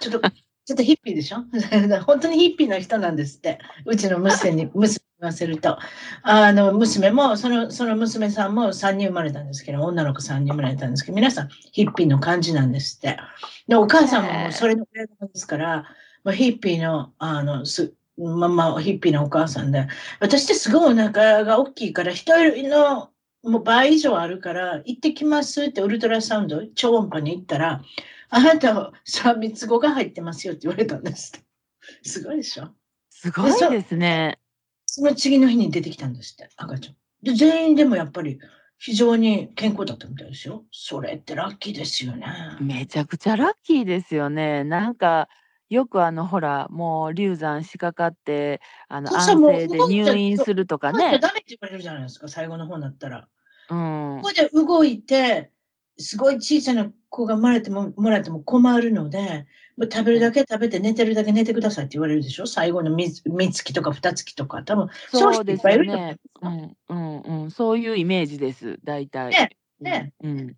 [0.00, 0.20] ちょっと、
[0.64, 1.38] ちょっとヒッピーでしょ？
[2.04, 3.58] 本当にヒッピーな人なんですって。
[3.86, 5.78] うちの娘に、 娘に言わせると。
[6.22, 13.18] あの、娘も、その、その娘さんも3人生まれたんですけど、女の子3人生まれたんですけど、皆さんヒッピーの感じなんですって。
[13.66, 15.84] で、お母さんもそれの親ですから、
[16.24, 19.88] まあ、ヒッピーの、あの、す、まあまあ、ヒッピーなお母さんで、
[20.20, 22.32] 私ってすごいお腹が大きいから、人
[22.68, 23.08] の
[23.42, 27.82] もう倍以上あるから、行ってきますってウルトラサウンド、超音波に行ったら、
[28.30, 31.32] あなた、三密つ子が入ってますよって言われたんです。
[32.02, 32.68] すごいでしょ？
[33.10, 34.38] すごいですね
[34.86, 35.02] そ。
[35.02, 36.96] の次の日に出てきたんですって、赤ちゃん。
[37.22, 38.38] で、全員でもやっぱり
[38.78, 40.64] 非常に健康だったみたいですよ。
[40.70, 42.26] それってラッキーですよね。
[42.60, 44.64] めちゃくちゃラッキーですよね。
[44.64, 45.28] なんか、
[45.72, 51.18] よくあの、ほら、もう流産しかかって、あの、安静で入院するとかね。
[51.18, 53.26] ダメって言われるじゃないですか、最後の方になったら。
[53.70, 54.20] うん。
[54.22, 55.50] ここで動いて、
[55.96, 59.46] すごい小さな子が生まれても、もらっても困るので、
[59.78, 62.46] もう食べるだけ食べて寝てるだけ寝てくださいって言われるでしょ？
[62.46, 64.62] 最後の三月とか二月とか。
[64.62, 66.18] 多分、そうですね。
[66.42, 67.50] うん、うん、うん。
[67.50, 69.30] そういうイメージです、大体。
[69.30, 70.12] ね、ね。
[70.22, 70.56] うん。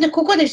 [0.00, 0.46] で、ここで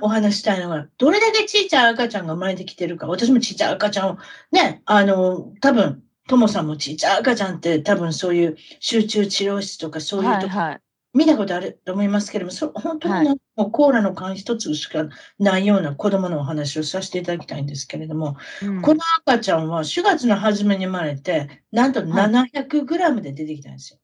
[0.00, 3.08] お話したいのは、どれだけちっちゃい赤ちゃんが生まれてきてるか。
[3.08, 4.18] 私もちっちゃい赤ちゃんを、
[4.52, 10.80] ね、あの、多分、ともさんもちっちゃい赤ちゃんって多分そういう集中治療室とかそういうとこ、はいはい、
[11.14, 15.08] 見たことあると思いますけれども、そ本当に、もうコーラの缶一つしか
[15.38, 23.98] ないような子供のお話をさせていただきたいんですけれども、うん、この赤ちゃんは4月の初めに生まれて、なんと700グラムで出てきたんですよ。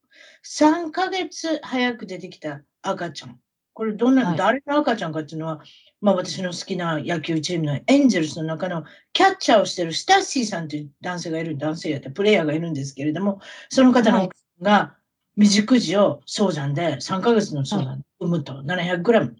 [0.44, 3.41] 3ヶ月早く出てきた赤ちゃん。
[3.74, 5.62] これどんな、はい、誰の赤ちゃんかっていうのは、
[6.00, 14.28] まあ私の好きな野球チームのエンゼルスの中のキャッチャーをしてるスタッシーさんという男性がいる、男性やってプレイヤーがいるんですけれども、その方の
[14.60, 14.94] が
[15.36, 19.36] 未熟児を早産で3ヶ月の早産産むと700グラム。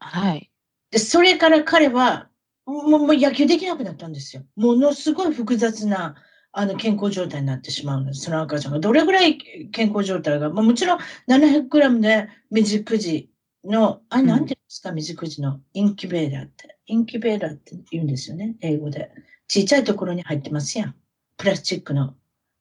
[0.00, 0.50] はい。
[0.90, 2.28] で、それから彼は
[2.66, 4.42] もうもう野球できなくなったんですよ。
[4.56, 6.16] ものすごい複雑な
[6.52, 8.22] あの健康状態になってしまうんです。
[8.22, 8.80] その赤ちゃんが。
[8.80, 9.38] どれぐらい
[9.70, 13.30] 健康状態が、まあ、もちろん700グラムで未熟児
[13.64, 16.76] の、あれなんて言うんですか、未熟児のインキュベーラーって。
[16.86, 19.10] インキュベーラーって言うんですよね、英語で。
[19.46, 20.94] ちっちゃいところに入ってますやん。
[21.36, 22.14] プラスチックの。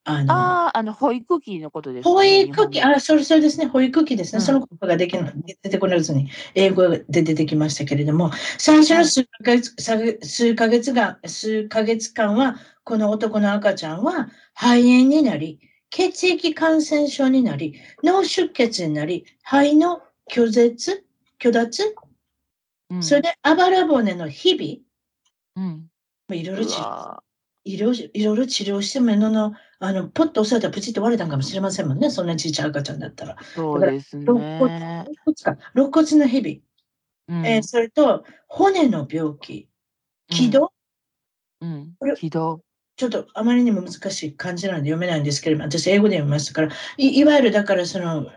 [0.09, 4.37] あの、ああの保育器のことですか、ね、保育器、あ、それそれですね、保育器ですね。
[4.37, 5.25] うん、そのことができる
[5.61, 9.75] 出てこないずに、英語で出てきましたけれども、最初の数ヶ月、
[10.23, 12.55] 数ヶ月が、数ヶ月間は、
[12.85, 20.01] この男の赤ちゃんは肺炎になり、血液感染症になり、脳出血になり、肺の
[20.31, 21.05] 拒絶
[21.37, 21.95] 拒脱、
[22.91, 25.89] うん、それで、あばら骨の日々、うん、
[26.33, 27.21] いろいろ治療、
[27.65, 32.09] いろいろ治療しても、の、あの、ポッと押さえたらプチッと割れたんかもしれませんもんね。
[32.09, 33.37] そんなちっちゃい赤ちゃんだったら。
[33.53, 34.25] そうですね。
[34.25, 35.05] 肋骨
[35.91, 37.39] 骨の日々。
[37.39, 39.69] うん、えー、それと、骨の病気。
[40.29, 40.73] 気道、
[41.61, 42.61] うん、気道。
[42.97, 48.27] ちょっとあまりにも難しい漢字なんで読めないんですけれども、私英語で読みましたから、いいわゆるだからその、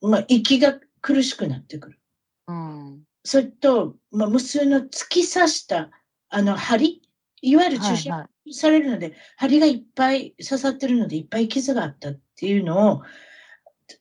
[0.00, 2.00] まあ、息が苦しくなってくる。
[2.46, 5.90] うん、それと、まあ、無数の突き刺した
[6.28, 7.02] あの針、
[7.42, 8.28] いわゆる注射？
[8.52, 13.02] されるので、針がいっぱい刺さってるので、いっぱい傷があったっていうのを、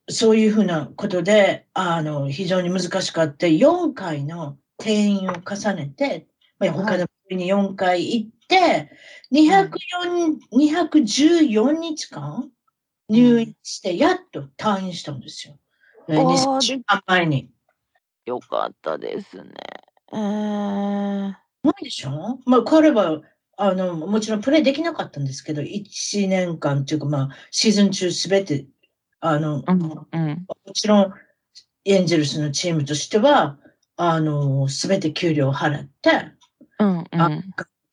[0.10, 6.28] そういうふうなことで、あの、非常に難しかって、4回の転院を重ねて、
[6.60, 8.92] まあ、他の国に4回行って、
[9.32, 9.70] 204、
[10.52, 12.50] 214日間
[13.10, 15.58] 入院して、やっと退院したんですよ。
[16.08, 17.50] 2週間前に。
[18.26, 19.52] よかったですね。
[20.14, 21.36] えー、な
[21.80, 22.40] いでしょ？
[22.46, 23.22] まあ、彼は、
[23.58, 28.66] あの、もちろんプレイできなかったんですけど、1年間っていうか、まあ、シーズン中すべて、
[29.20, 31.14] あの、うんうん、もちろん、
[31.86, 33.58] エンジェルスのチームとしては、
[33.96, 36.32] あの、すべて給料を払って、
[36.80, 37.42] うんうん、あ、っ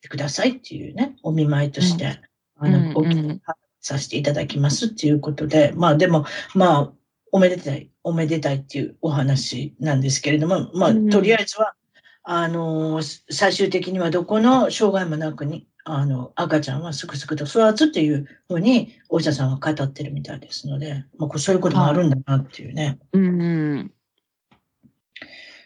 [0.01, 2.19] てくださいっていうね、お見舞いとして、
[2.59, 3.41] うん、あの、お金、うん、
[3.81, 6.91] させていただきますっていうことで、まあでも、まあ、
[7.31, 11.75] おめでたい、おめでたいっていうお話なんですけれども、まあ、とりあえずは、
[12.23, 22.99] あの、最終的にはどこの障害もなくに、あの、赤ちゃんはすくすくと育つっていうふうに、お医者さんは語ってるみたいですので、まあ、そういうこともあるんだなっていうね。
[23.13, 23.91] うん、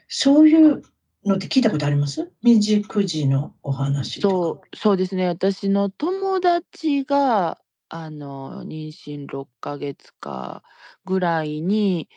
[0.07, 0.81] そういう
[1.25, 2.31] のって聞いたことあります？
[2.41, 5.27] 未熟児のお話そう、そうですね。
[5.27, 10.63] 私の友達が、あの、妊娠6ヶ月か
[11.03, 12.09] ぐらいに、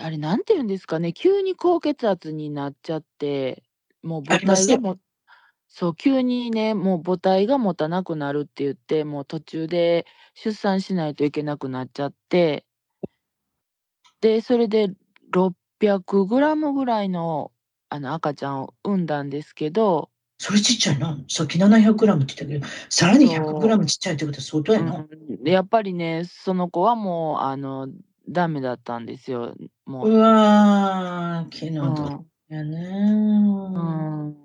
[0.00, 3.62] あれなんて言うんですかね、急に高血圧になっちゃって、
[4.06, 4.98] もう母体がも
[5.68, 12.64] そう、急にね、もう母体が持たなくなるって言って、もう途中で出産しないといけなくなっちゃって、
[14.20, 14.94] で、それで
[15.32, 17.52] 600グラムぐらいの、
[17.88, 21.18] あの、赤ちゃんを産んだんですけどそれちっちゃいな。
[21.28, 24.96] さっき700グラムって言ったけど、さらに100グラムちっちゃいってことは相当やな。
[24.96, 27.88] うん、やっぱりね、その子はもう、あの、
[28.28, 29.54] ダメだったんですよ。
[29.86, 30.10] もう。
[30.10, 32.78] うわー、気の毒やね、
[33.74, 34.36] うん。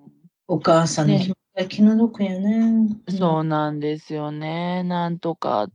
[0.47, 3.01] お母さんの気持ちが気の毒やね。
[3.09, 4.83] そうなんですよね。
[4.83, 5.67] なんとか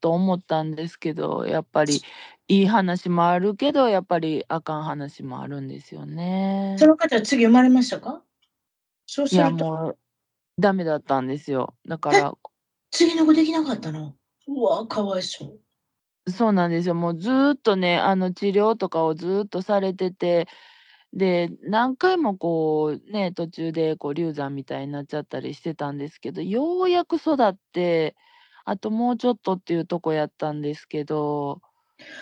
[0.00, 2.02] と思ったんですけど、やっぱり
[2.48, 6.78] いい話もあるけど、やっぱりあかん話もあるんですよね。
[6.78, 8.22] その方は次生まれましたか？
[9.06, 9.98] そうすいや、もう、
[10.60, 11.76] ダメだったんですよ。
[11.88, 12.34] だから、
[12.90, 14.16] 次の子できなかったの？
[14.48, 15.60] うわ、かわいそう。
[16.30, 16.94] そうなんですよ。
[16.94, 20.46] もうずっとね、あの、治療とかをずっとされてて、
[21.12, 28.16] で、何回もこう、ね、途中でこう流産みたいになっちゃったりしてたんですけど、ようやく育って、
[28.64, 31.60] あともうちょっとっていうとこやったんですけど、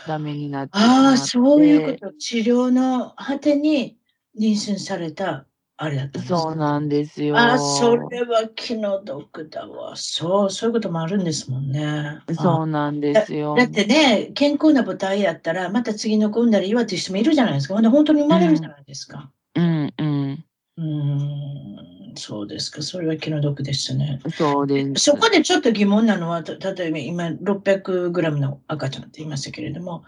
[0.07, 2.13] ダメになってああ、そういうこと。
[2.15, 3.97] 治療の果てに
[4.39, 5.47] 妊娠された
[5.83, 7.39] あれだったんですそうなんですよ。
[7.39, 9.97] あ、それは気の毒だわ。
[9.97, 12.21] そう、そういうこともあるんですもんね。
[12.39, 13.55] そうなんですよ。
[13.57, 17.73] だってね、健康な母体やったら、また次の子産んだら岩っていう人もいるじゃないですか。
[17.73, 19.31] ほんで本当に生まれるじゃないですか。
[19.55, 20.45] うん、うん、
[20.77, 22.15] うん。
[22.15, 22.83] そうですか。
[22.83, 24.21] それは気の毒でしたね。
[24.37, 25.05] そうです。
[25.05, 30.05] そこでちょっと疑問なのは、例えば今600グラムの赤ちゃんって言いましたけれども、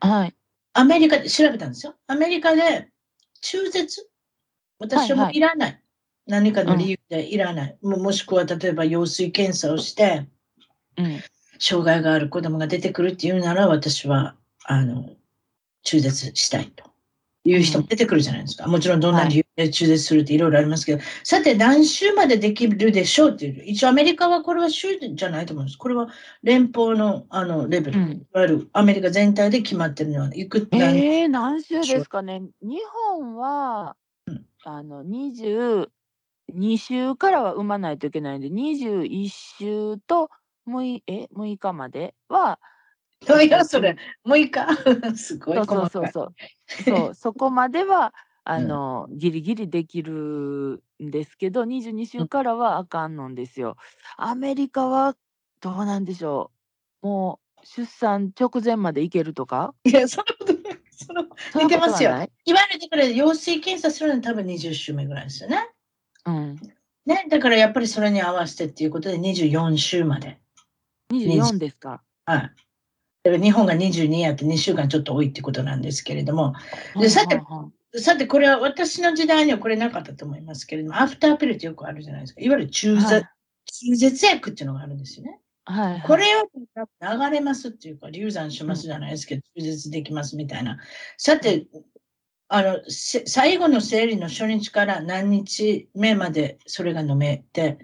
[0.00, 0.34] はい。
[0.72, 1.94] アメリカで調べたんですよ。
[2.06, 2.88] アメリカで
[3.42, 4.09] 中絶
[4.80, 5.68] 私もいらない。
[5.68, 5.82] はいはい、
[6.26, 7.78] 何かの理由でいらない。
[7.80, 10.26] うん、もしくは例えば羊水検査をして、
[10.96, 11.20] うん、
[11.60, 15.10] 障害がある子供が出てくるっていうなら私は、あの、
[15.82, 16.84] 中絶したいと
[17.44, 18.66] いう人も出てくるじゃないですか。
[18.66, 23.64] もちろんどんな理由で中絶するっていろいろありますけど、はい、さて何週までできるでしょうっていう。
[23.64, 25.78] 一応アメリカはこれは州じゃないと思うんです。
[25.78, 26.08] これは
[26.42, 32.42] 連邦のあのレベル、うん、いわゆるアメリカ全体で決まってるのは、いくえー、何週ですかね。
[32.62, 32.78] 日
[33.08, 33.96] 本は、
[34.64, 35.90] あの、20、
[36.54, 40.30] 2週からは産まないといけないんで、21週と
[40.66, 42.58] 6え6日までは、
[43.44, 44.66] いや、それ、6日？
[45.16, 46.34] すごいそうそうそうそう。
[46.84, 53.76] そう、そこまでは、あの、うん、ギリギリできるんですけど、22週からはあかんのんですよ。
[54.16, 55.16] アメリカは
[55.60, 56.50] どうなんでしょ
[57.02, 57.06] う。
[57.06, 59.74] もう、出産直前までいけるとか？
[59.84, 60.59] いや、そんなこと。
[61.04, 61.24] その
[61.54, 62.10] 似てますよ。
[62.10, 65.68] いわゆる、だから、陽性検査するのは多分20週目ぐらいですよね。
[66.26, 66.60] うん。
[67.06, 70.38] ね、だからやっぱりそれに合わせてっていうことで24週まで。
[71.12, 72.02] 24ですか。
[72.26, 72.40] はい。
[73.22, 76.54] だから日本が22やって2週間ちょっと多いってことなんですけれども。
[76.96, 77.40] でさて、
[77.98, 82.40] さて、これは私の時代にはこれなかったと思いますけれども、アフターピルってよくあるじゃないですか。
[82.40, 83.24] いわゆる中絶、はい、
[83.66, 85.40] 中絶薬っていうのがあるんですよね。
[85.70, 90.78] はい、はい、これを流れますっていうか、流産しますじゃないですけど、中絶できますみたいな。
[91.16, 91.66] さて、
[92.48, 97.78] あの、最後の生理の初日から何日目までそれが飲めて、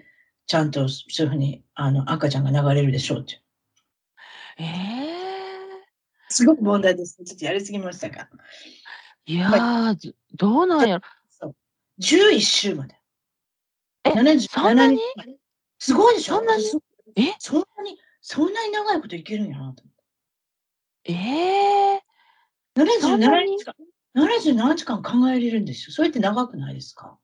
[0.45, 3.41] ちゃんとそういうふうにあの赤ちゃんが流れるでしょうって。
[4.57, 5.17] ええー
[6.29, 7.23] すごく問題です。
[7.23, 8.27] ちょっとやりすぎましたか。
[9.25, 11.03] いやー、どうなんやろ。
[11.29, 11.55] そう
[12.01, 12.95] 11週まで。
[14.03, 14.99] え、そんなに？
[15.79, 16.63] すごいでしょそんなに？
[17.23, 17.35] え？
[17.39, 19.93] そんなに、そんなに長いこといけるんやなと思っ
[21.03, 21.13] て。
[21.13, 22.83] ええー。
[22.83, 23.75] 77日間、
[24.15, 25.93] 77時間考えれるんですよ。
[25.93, 27.17] それって長くないですか？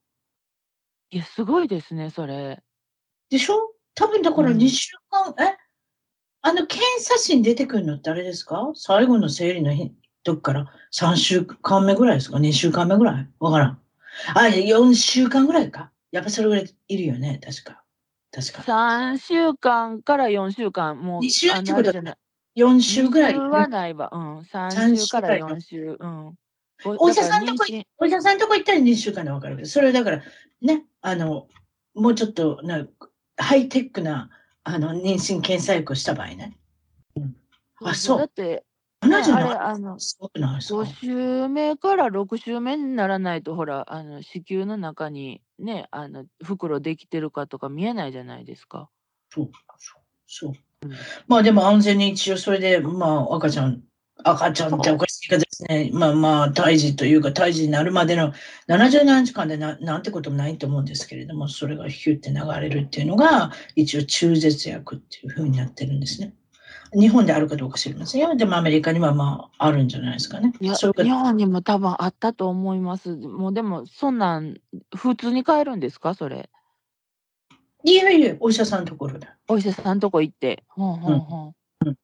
[1.11, 2.61] いや、すごいですね、それ。
[3.29, 3.73] でしょ？
[3.95, 5.57] 多分だから2週間、うん、え？
[6.41, 8.71] あの、検査紙に出てくるのってあれですか？
[8.75, 13.27] 最後の生理の日、時から？3週間目ぐらいですか ?2 週間目ぐらい？
[13.39, 13.81] わからん。
[14.35, 15.91] あ、4週間ぐらいか。
[16.11, 17.82] やっぱそれぐらいいるよね、確か。
[18.33, 18.63] 確か。
[18.63, 21.21] 3週間から4週間、もう。
[21.21, 22.17] 2週ってことだ
[22.55, 23.37] 4週ぐらい。
[23.37, 24.09] はないわ。
[24.11, 24.39] うん。
[24.39, 25.97] 3週から4週。
[25.99, 26.37] うん。
[26.83, 27.65] お医者さんとこ、
[27.99, 30.21] お医者さんとこ行ったら2週間でわかるけど、それだから、
[30.61, 31.47] ね、あの、
[31.93, 32.85] もうちょっとな、
[33.37, 34.29] ハイテックな、
[34.63, 36.57] あの、妊娠検査薬をした場合ね。
[37.15, 37.35] うん。
[37.83, 38.17] あ、そう。
[38.17, 38.65] だって、
[39.03, 48.89] ね、あれ、あの、5週目から6週目にならないと、ほら、あの、子宮の中にね、あの、袋できてるかとか見えないじゃないですか。
[49.33, 50.53] そう、そう、そう。
[50.83, 50.91] うん、
[51.27, 53.83] まあでも安全に一応それで、まあ赤ちゃん
[54.23, 55.89] 赤ちゃんっておかしいかですね。
[55.91, 58.33] まあまあ、胎児というか、胎児になるまでの
[58.67, 66.33] 77時間でななんてこともないと思うんですけれども、それがヒュって流れるっていうのが、一応中絶薬っていうふうになってるんですね。
[66.95, 68.35] 日本であるかどうか知りませんよ。
[68.35, 70.53] でもアメリカにはまああるんじゃないですかね。
[70.59, 73.15] いや、日本にも多分あったと思います。
[73.15, 74.57] もうでも、そんなん、
[74.95, 76.49] 普通に買えるんですか、それ。
[77.83, 79.27] いえいえ、お医者さんのところで。
[79.47, 80.63] お医者さんのとこ行って。
[80.69, 81.53] ほうほうほ
[81.85, 81.89] う。
[81.89, 81.97] うん、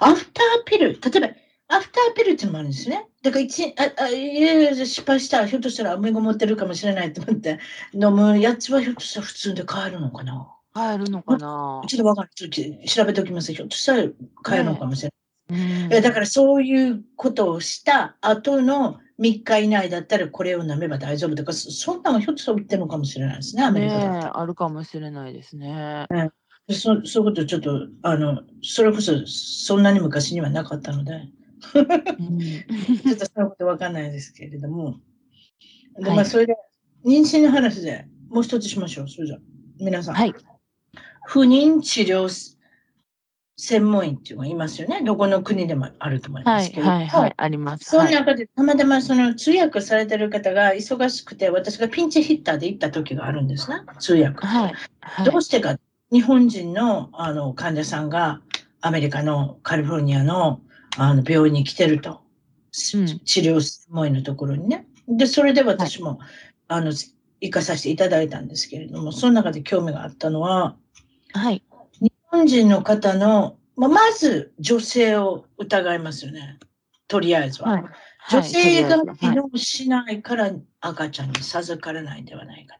[0.00, 1.28] アフターピル、例えば、
[1.68, 3.08] アフターピルっていうのもあるんですね。
[3.22, 7.58] だから一ああいや失敗したら、ひょっとしたら目が持ってるかもしれないと思って、
[7.92, 10.55] 飲むやつはひょっとしたら普通で買えるのかな。
[10.76, 11.80] 買えるのかな？
[11.88, 12.28] ちょっとわかる。
[12.34, 13.50] ちょっと調べておきます。
[13.54, 14.06] ひょっとしたら
[14.42, 15.08] 買えるのかもしれ
[15.48, 15.88] ない。
[15.88, 26.06] ね、だからそういうことをした後の3日以内だったらこれを飲めば大丈夫とか、そんなのひょっとしたら売ってるのかもしれないですね、アメリカねあるかもしれないですね。
[26.10, 26.30] ね
[26.68, 31.28] そそういうことちょっと、あの、それこそそんなに昔にはなかったので。
[31.72, 31.82] ちょ
[33.14, 34.96] っとそのことわかんないですけれども。
[35.98, 36.54] でまあ、それで、
[37.04, 39.08] 妊娠の話でもう一つしましょう。
[39.08, 39.38] それじゃ
[39.78, 40.14] 皆さん。
[40.16, 40.34] はい。
[41.26, 42.28] 不妊治療
[43.58, 45.02] 専門医っていうのがいますよね。
[45.02, 46.86] どこの国でもあると思いますけど。
[46.86, 47.84] はい、はい、はい、あります。
[47.84, 53.78] その中で、たまたまその通訳されてる方が忙しくて、私がピンチヒッターで行った時があるんですね。
[53.98, 54.46] 通訳。
[54.46, 54.74] はい。
[55.00, 55.78] はい、どうしてか、
[56.12, 58.40] 日本人のあの患者さんが
[58.80, 60.60] アメリカのカリフォルニアの
[60.98, 62.20] あの病院に来てると。
[62.72, 64.86] 治療専門医のところにね。
[65.08, 66.28] で、それで私も、はい、
[66.68, 66.92] あの、
[67.40, 70.76] 行かさせていただいたんですけれども、その中で興味があったのは、
[71.36, 71.62] はい。
[72.00, 76.58] 日本人の方の、まあ、まず女性を疑いますよね。
[77.08, 77.70] とりあえずは。
[77.70, 77.84] はい、
[78.30, 82.76] 女性が機能しないから赤ちゃんに授からないんではないか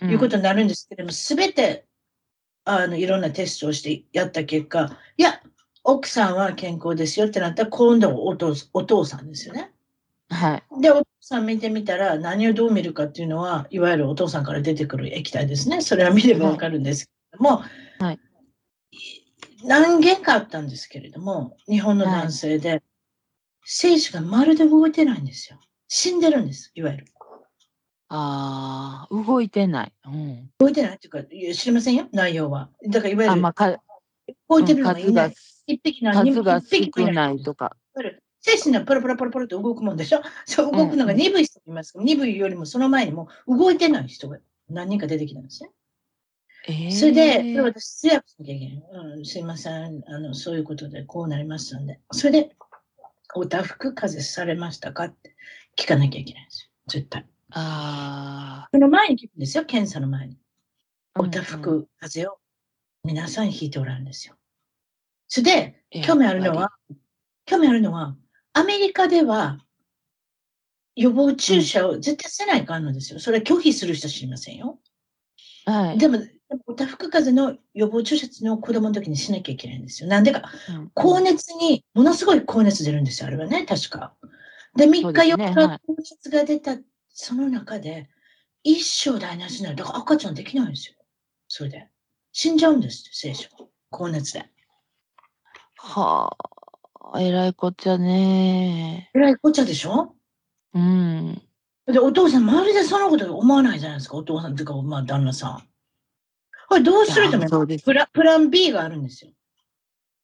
[0.00, 1.84] と、いうことになるんですけれども、すべて
[2.64, 5.40] あのいろんなテストをしてやった結果、いや、
[5.82, 9.72] 奥さんは健康ですよってなったら、今度はお父お父さんですよね。
[10.28, 10.80] はい。
[10.80, 15.80] で、お父さん見てみたら、何をどう見るかっていうのは、いわゆるお父さんから出てくる液体ですね。
[15.80, 17.70] それは見ればわかるんですけれども、はい。
[19.64, 22.82] 何件かあったんですけれども、日本の男性で、はい、
[23.64, 25.60] 精子がまるで動いてないんですよ。
[25.88, 27.04] 死んでるんです、いわゆる。
[28.08, 29.92] ああ、動いてない。
[30.06, 31.22] うん、動いてないっていうか、
[31.54, 32.70] 知りませんよ、内容は。
[32.88, 33.76] だからいわゆる、あまあ、か
[34.48, 35.34] 動いてるのがいない。
[35.66, 37.76] 一匹の数が少ないとか。
[38.40, 40.22] 精神がポロポロポロポロと動くもんでしょ？
[40.46, 44.38] そう動くのが鈍い人いますか鈍いよりもその前にも動いてない人が
[44.70, 45.70] 何人か出てきたんですね。
[46.68, 49.16] えー、それで、私、通訳しなきゃいけない。
[49.16, 50.02] うん、すいません。
[50.06, 52.00] あの、そういうことでこうなりましたんで。
[52.12, 52.50] それで、
[53.34, 55.36] おたふく風邪されましたかって
[55.78, 56.70] 聞かなきゃいけないんですよ。
[56.88, 57.26] 絶対。
[57.52, 58.68] ああ。
[58.72, 60.36] その前に聞くんですよ、検査の前に。
[61.18, 62.38] おたふく風邪を
[63.04, 64.34] 皆さん引いておられるんですよ。
[65.28, 66.70] それで、興味あるのは、
[67.46, 68.16] 興味あるのは、
[68.52, 69.58] アメリカでは
[70.96, 73.20] 予防注射を絶対せないかんのですよ。
[73.20, 74.78] それは拒否する人知りませんよ。
[75.64, 75.98] はい。
[75.98, 76.18] でも、
[76.66, 80.08] おたふく風邪の予防注射の子供の時にしなきゃいけないんですよ。
[80.08, 80.50] なんでか、
[80.94, 84.14] 高熱に、ものすごい高熱出るんですよ、あれはね、確か。
[84.76, 86.76] で、3日4日高熱が出た、
[87.08, 88.08] その中で、
[88.64, 89.76] 一生台無しになる。
[89.76, 90.96] だから赤ちゃんできないんですよ。
[91.48, 91.88] それで。
[92.32, 93.48] 死んじゃうんです聖書。
[93.90, 94.44] 高熱で。
[95.76, 96.36] は
[97.12, 100.14] あ、えらいこっちゃねえらいこっちゃでしょ？
[100.74, 101.40] うん。
[101.86, 104.16] で、お父さん、周りでそのこと思わないじゃないですか。
[104.16, 105.69] お父さんっていうか、まあ、旦那さん。
[106.70, 109.32] これどうするともプラプラン B があるんですよ。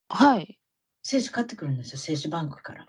[0.08, 0.60] はい。
[1.02, 2.86] 精子買ってくるんですよ、精子バンクから。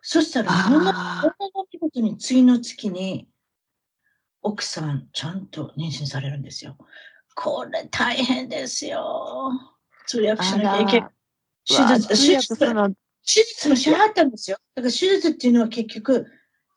[0.00, 3.26] そしたら、そんな、ことに次の月に、
[4.42, 6.78] 奥さん、ちゃんと妊娠されるんですよ。
[7.34, 9.50] これ大変ですよ。
[10.06, 11.10] 通訳しなきゃいけない。
[11.66, 14.58] 手術、手術、手術もしはったんですよ。
[14.76, 16.30] だから手術っていうのは結局、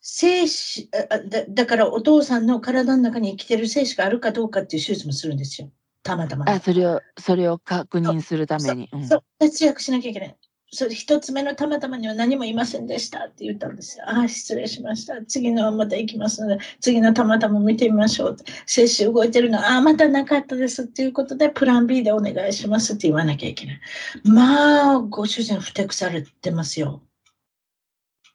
[0.10, 5.70] 精子だ、だからお父さんの体の中に生きてる精子があるかどうかっていう手術もするんですよ。
[6.01, 6.49] たまたま。
[6.49, 8.89] あ、それを、それを確認するために。
[9.05, 10.36] そう、通訳しなきゃいけない。
[10.72, 14.05] それ一つ目のたまたまには何もいませんでしたって言ったんですよ。
[14.08, 15.24] ああ、失礼しました。
[15.26, 18.38] 次のはまた行きますので、次のたまたま見てみましょう。
[18.66, 23.82] 接種動いてるの、ああ、またなかったですっていうことで、プラン B でお願いしますって言わなきゃいけない。
[24.24, 27.01] まあ、ご主人ふてくされてますよ。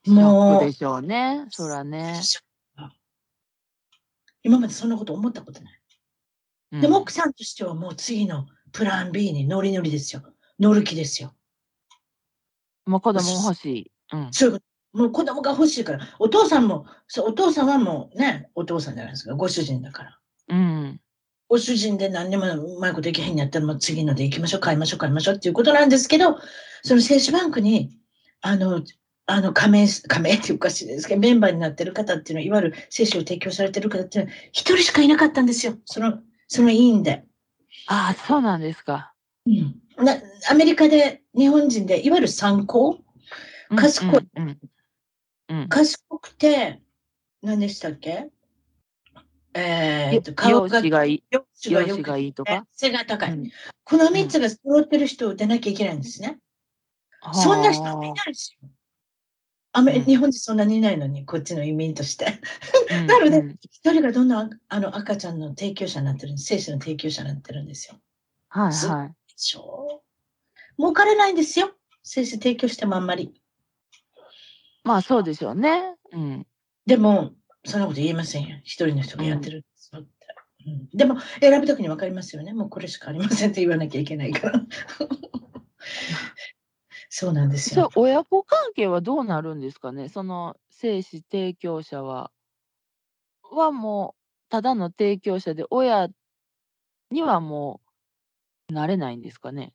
[0.06, 0.64] もう。
[0.64, 1.46] でしょうね。
[1.50, 2.20] そらね。
[4.42, 5.80] 今までそんなこと思ったことない。
[6.72, 10.22] うん、でも奥さんとしてはもう次のプラン B にノリノリですよ。
[10.58, 11.34] 乗る気ですよ。
[12.86, 13.92] もう子供欲しい。
[14.12, 14.32] うん。
[14.32, 14.64] そういうこと。
[14.92, 16.00] もう子供が欲しいから。
[16.18, 19.34] お父さんも、そう、お父さんはもうね、お父さんじゃないですか。
[19.34, 20.18] ご主人だから。
[20.48, 21.00] うん。
[21.48, 26.38] ご主人で何にもうまいことできへんやったら、もう次ので行きましょう、買いましょう、買いましょうっていうことなんですけど、
[26.82, 27.90] その精子バンクに、
[28.42, 28.82] あの、
[29.32, 35.78] あの、加盟、加盟っておかしいですけど、メンバーになってる方っていうのは、いわゆる精子を提供されてる方っていうのは、一人しかいなかったんですよ。
[35.86, 36.18] その、
[36.48, 37.24] その委員で。
[37.86, 39.14] ああ、そうなんですか。
[39.46, 40.04] うん。
[40.04, 40.16] な
[40.50, 42.98] アメリカで、日本人で、いわゆる参考？
[43.74, 44.28] 賢い。
[44.36, 44.58] うん
[45.48, 46.82] うん、賢くて、
[47.42, 48.28] 何でしたっけ？
[49.54, 51.24] えー、と顔ががいい。
[51.30, 52.66] 容姿がいいとか？
[52.72, 53.32] 背が高い。
[53.32, 53.50] うん、
[53.84, 56.38] この3つが揃ってる人を出なきゃいけないんですね。
[57.32, 58.68] そんな人いないですよ。
[59.72, 62.40] アメ、日本人そんなにいないのに、こっちの移民として。
[63.06, 66.36] なので、一人がどんどんあの赤ちゃんの提供者になってる。
[66.36, 67.98] 精子の提供者になってるんですよ。
[68.48, 69.14] はいはい。
[70.78, 71.72] 儲かれないんですよ。
[72.02, 73.32] 精子提供してもあんまり。
[74.84, 75.94] まあそうでしょうね。
[76.12, 76.46] うん。
[76.84, 77.32] でも、
[77.64, 78.58] そんなこと言えませんよ。
[78.64, 80.10] 一人の人がやってるんですよって。
[80.66, 82.52] うん、でも、選ぶときに分かりますよね。
[82.52, 84.62] もうこれしかありませんって言わなきゃいけないから。
[87.14, 87.90] そうなんですよ。
[87.94, 92.30] 親子関係はどうなるんですかねその精子提供者は。
[93.42, 96.08] はもう、ただの提供者で、親
[97.10, 97.82] にはも
[98.70, 99.74] う、なれないんですかね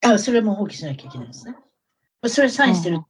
[0.00, 1.54] あ、それも放棄しなきゃいけないですね。
[2.26, 3.00] それサインしてる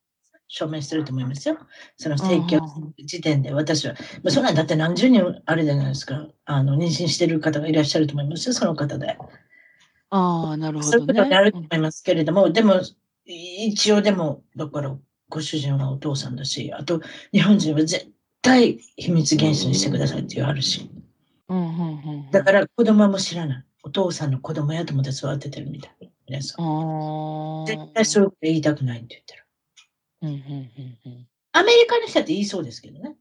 [0.48, 1.56] 証明してると思いますよ。
[1.96, 2.58] その提供
[3.04, 3.94] 時点で私は。
[4.24, 6.26] まあ、そんなんだって何十人あれじゃないですか。
[6.46, 9.16] あの、妊娠してる方がいらっしゃると思いますよ、その方で。
[10.10, 10.92] ああ、なるほど、ね。
[10.92, 12.80] そういうことになると思いますけれども、でも、
[13.26, 14.96] 一応でも、だから、
[15.28, 17.02] ご主人はお父さんだし、あと、
[17.32, 20.90] 日本人は絶対秘密厳守にしてくださいって言わはるし。
[22.32, 23.64] だから、子供も知らない。
[23.82, 26.10] お父さんの子供やと思って育ててるみたい。
[26.26, 27.66] 皆さん。
[27.66, 29.46] 絶対そういうこと言いたくないって言ってる。
[30.22, 30.34] うんうん
[31.06, 31.28] うんうん。
[31.52, 33.16] アメリカの人って言いそうですけどね。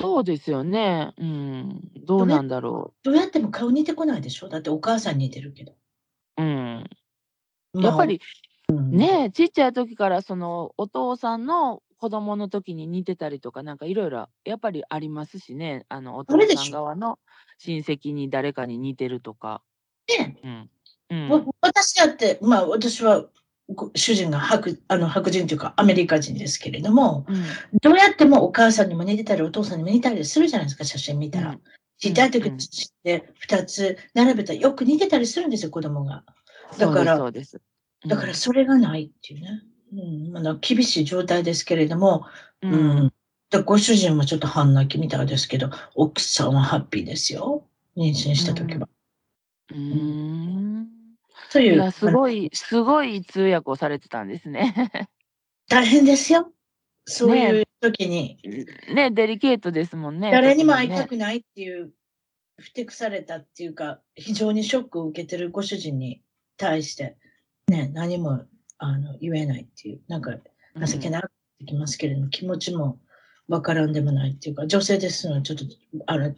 [0.00, 1.12] そうですよね。
[1.18, 1.80] うん。
[2.06, 3.04] どうなんだろう。
[3.04, 4.48] どうやっても顔似てこないでしょ？
[4.48, 5.74] だってお母さん似てるけど。
[6.38, 6.84] うん。
[7.74, 8.20] やっぱり、
[8.68, 15.84] うん、ねちっちゃい時からそのお父さんの子供の時に似てたりとか、なんかいろいろやっぱりありますしね。
[15.90, 17.18] あの、お父さん側の
[17.58, 19.62] 親戚に誰かに似てるとか。
[20.08, 20.70] ね、うん、
[21.10, 23.26] うん、私だって、まあ私は
[23.94, 27.44] 主人が白あの白人というかアメリカ人ですけれども、うん、
[27.80, 31.56] どうやってもお母さんにも似てたりお父さんにも似たりするじゃないですか、写真見たら。
[31.98, 32.58] ちっちゃい時に
[33.04, 36.24] 2つ並べたらよく似てたりするんですよ、子供が。
[36.78, 37.60] だから、そうです、
[38.04, 39.62] うん、だからそれがないっていうね。
[39.92, 42.26] うん、まだ厳しい状態ですけれども、
[42.62, 43.12] うん、うん、
[43.50, 47.64] でご主人もちょっと半泣きみたいですけど、奥さんはハッピーですよ。
[47.96, 48.88] 妊娠した時は。
[49.70, 50.69] うーん。
[51.50, 51.90] という。
[51.90, 54.90] すごい、すごい通訳をされてたんですね。
[55.68, 56.52] 大変ですよ。
[57.06, 58.38] そういう時に。
[58.94, 60.30] ね、デリケートですもんね。
[60.30, 61.92] 誰にも会いたくないっていう、
[62.58, 66.22] ふてくされたっていうか、非常にショックを受けてるご主人に
[66.56, 67.16] 対して、
[67.68, 68.44] ね、何も
[68.78, 70.36] あの言えないっていう、なんか
[70.86, 72.98] 情けなくてきますけれども、うん、気持ちも
[73.48, 75.64] わからんでもないっていうか、女性ですのちょっと、
[76.06, 76.34] あれ、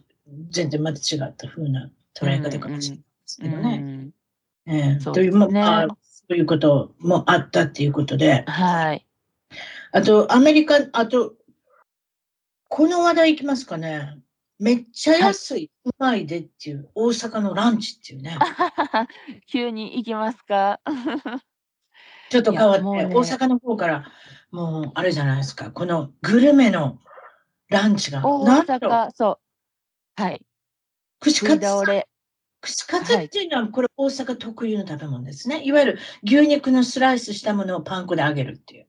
[0.49, 3.79] 全然また違った風な捉え方かもしれないですけどね。
[3.81, 3.92] うんうん
[4.65, 8.43] えー、という、ね、まあ、そういうこともあったっていうことで。
[8.47, 9.05] はい。
[9.91, 11.33] あと、アメリカ、あと、
[12.69, 14.17] この話題いきますかね。
[14.59, 18.37] めっちゃ安い、うまいでっていう、大阪のランチっていうね。
[19.51, 20.79] 急に行きますか？
[22.29, 24.11] ちょっと変わって、ね、大阪の方から、
[24.51, 26.99] もう、あれじゃないですか、このグルメの
[27.69, 28.21] ランチが。
[28.25, 29.39] 大阪、そ
[30.17, 30.21] う。
[30.21, 30.45] はい。
[31.19, 32.07] 串カツ。
[32.63, 35.61] 串カツっていうのは、これ大阪特有の食べ物ですね。
[35.63, 38.87] いわゆる牛肉のスライスしたものをパン粉で揚げるっていう。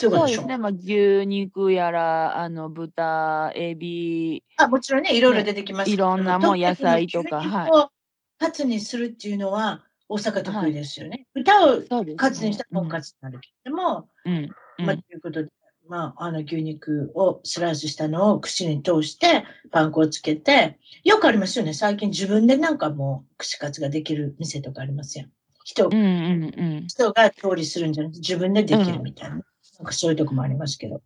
[0.00, 0.58] そうですね。
[0.58, 4.42] まあ、牛肉やら、あの、豚、エビ。
[4.56, 7.40] あ、もちろんね、いろいろ出てきます、ね、いろんなもん、野菜とか。
[7.40, 8.44] はい。
[8.44, 11.28] カツにするっていうのは、大阪得意ですよね。
[11.34, 14.50] はい、豚をカツにしたらとんかつになるけれども、うん。
[14.78, 15.50] うん、まあ、ということで、
[15.92, 21.74] まあ、あの、牛肉をスライスしたのを串に通して、パン粉をつけて、よくありますよね。
[21.74, 25.26] 最近自分でなんかもう、串カツができる店とかありますよ。
[25.64, 29.36] 人、うんうんうん、人が調理するんじゃなくて、自分でできるみたいな。
[29.36, 29.42] うん
[29.78, 31.02] なんかそういうとこもありますけど。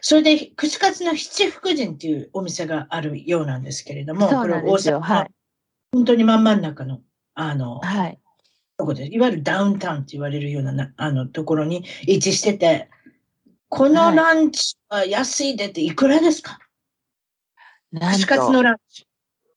[0.00, 5.30] それで、串カツの七福神っていうお店があるようなんですけれども、これ大阪、はい、
[5.92, 7.02] 本当に真ん真ん中の、
[7.34, 8.18] あの、はい。
[8.78, 12.90] とこで、いわゆるダウンタウンって言われるようなあのところに位置してて、
[13.68, 16.58] このランチは安いでっていくらですか、
[17.92, 19.06] はい、串カツのランチ。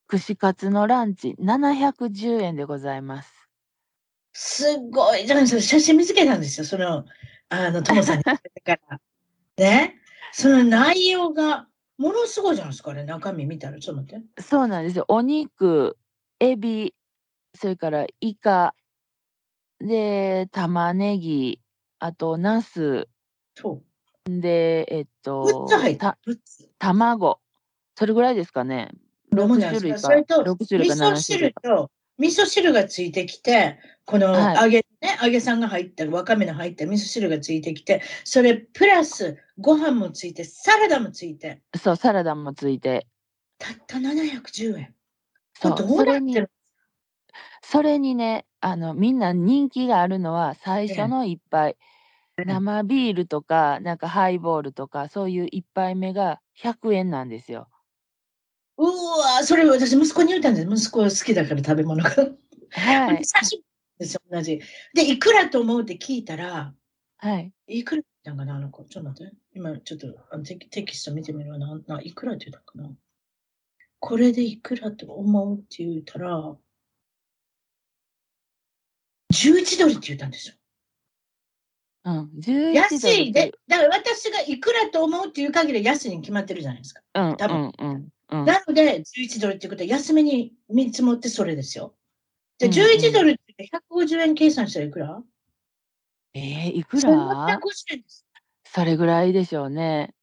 [0.08, 3.32] 串カツのランチ、710円でございます。
[4.34, 5.26] すごい。
[5.26, 6.66] じゃあ、写真見つけたんですよ。
[6.66, 7.06] その、
[7.50, 9.00] あの、トモさんに言ってから。
[9.58, 9.96] ね？
[10.32, 14.42] その内容が、ものすごいじゃないですか、ね、中身見たら、ちょっと待って。
[14.42, 15.06] そうなんですよ。
[15.08, 15.98] お肉、
[16.40, 16.96] エビ、
[17.56, 18.74] それからイカ、
[19.80, 21.60] で、玉ねぎ、
[22.00, 23.08] あと、ナス。
[23.56, 23.89] そう。
[24.42, 25.68] で、えっと、
[25.98, 26.18] た
[26.78, 27.40] 卵。
[27.96, 28.90] それぐらいですかね。
[29.34, 30.00] 6種類か。
[30.00, 31.90] それと、6種類か7種類か。
[32.18, 41.62] 味噌汁がついてきて、この揚げ、ね、揚げさんが入った、わかめの入った味噌汁がついてきて、それプラスご飯もついて、サラダもついて。
[41.82, 43.08] そう、サラダもついて。
[43.58, 44.96] たった710円。
[45.54, 46.38] そう、それに、
[47.62, 51.78] それにね、あの、みんな人気があるのは、最初の一杯。
[52.46, 57.70] 生ビールとか、なんかハイボールとか、そういう一杯目が100円なんですよ。
[58.78, 60.68] うわそれ私息子に言ったんです。
[60.68, 62.10] 息子好きだから食べ物が。
[62.72, 63.18] はい。
[64.00, 64.62] です同じ。
[64.94, 66.74] で、いくらと思うって聞いたら、
[67.18, 67.52] はい。
[67.68, 68.86] いくらなんかな、あの子。
[68.86, 69.36] ちょっと待って。
[69.54, 70.08] 今、ちょっと
[70.44, 71.78] テテキスト見てみるな。
[71.88, 72.90] ないくらって言ったかな。
[74.00, 76.56] これでいくらと思うって言ったら、
[79.34, 80.56] 11ドルって言ったんですよ。
[82.06, 87.02] うん、11安いで、だから私がいくらと思うっていう限り安いに決まってるじゃないですか。
[87.14, 87.72] うん、多分。
[87.78, 91.96] うん、うんうん、なので、11ドルっていうことは安めに見積もってそれですよ。
[92.60, 95.22] で、11ドルって150円計算したらいくら？
[96.36, 97.58] えー、いくら ?150
[97.94, 98.26] 円です。
[98.66, 100.14] それぐらいでしょうね。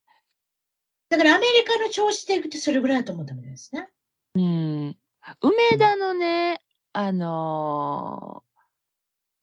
[1.08, 3.88] だからアメリカの調子でいくとそれぐらいだと思ったみたいですね。
[4.36, 4.96] うん。
[5.40, 6.62] 梅田のね、
[6.92, 8.45] あのー、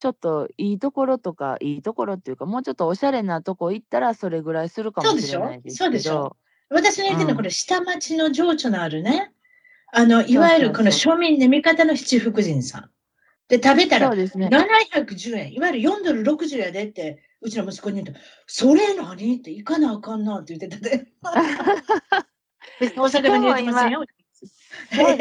[0.04, 5.86] ちょっといいところとか、いいところっていうか、もうちょっとおしゃれなとこ行ったらそれぐらいするかもしれないですけど。
[5.86, 6.36] そうでしょ？
[6.70, 9.32] 私の言ってるのは、これ、下町の情緒のあるね、
[9.94, 12.90] あの、いわゆるこの庶民で味方の七福神さん。
[13.48, 19.38] で、食べたら、710円、いわゆる4ドル60やでって、うちの息子に言うと、それ何？
[19.38, 21.06] って行かなあかんなって言ってたで。
[22.82, 24.04] 大阪で言ってませんよ。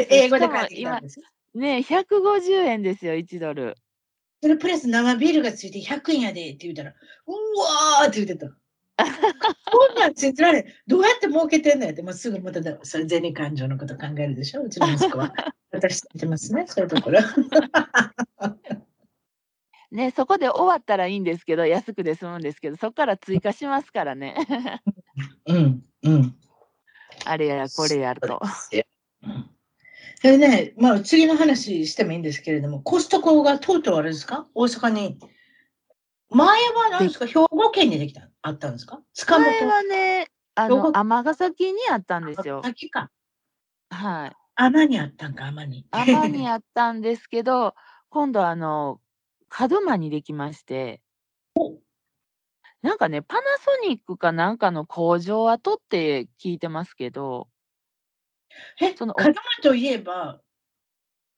[0.09, 1.21] 英語で書いてきたんです。
[1.55, 3.77] ね150円ですよ、1ドル。
[4.43, 6.93] それプラス生ビールがついて100円やでって言ったら、う
[8.01, 8.47] わーって言ってた。
[9.71, 14.63] こんなん信じられどうやって儲けてんのやって、まあ、すぐまたそれ銭感情のこと考えるでしょ？
[14.63, 15.31] うちの息子は。
[15.71, 17.21] 私知ってますね、そういうところ。
[19.91, 24.35] ね、そこで終わったらいいんですけど、安くで済むんですけど、そこから追加しますからね。
[25.45, 26.35] うん、うん。
[27.23, 28.41] あれやこれやると。
[30.23, 34.47] それね、まあ次の話してもいいんですけれども、コストコがとうとうあれですか？
[34.55, 35.19] 大阪に
[36.29, 37.25] 前は何ですか？
[37.27, 39.01] 兵庫県にできたあったんですか？
[39.13, 42.61] 塚本前はね、あの、尼崎にあったんですよ。
[42.63, 43.11] 崎か。
[43.89, 44.31] はい。
[44.55, 45.85] 尼にあったんか、尼に。
[45.91, 47.75] 尼にあったんですけど、
[48.09, 49.01] 今度あの、
[49.59, 51.01] 門真にできまして。
[52.81, 57.49] なんかね、パナソニックかなんかの工場跡って聞いてますけど。
[58.81, 60.41] え、その門真といえば、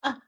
[0.01, 0.21] あ、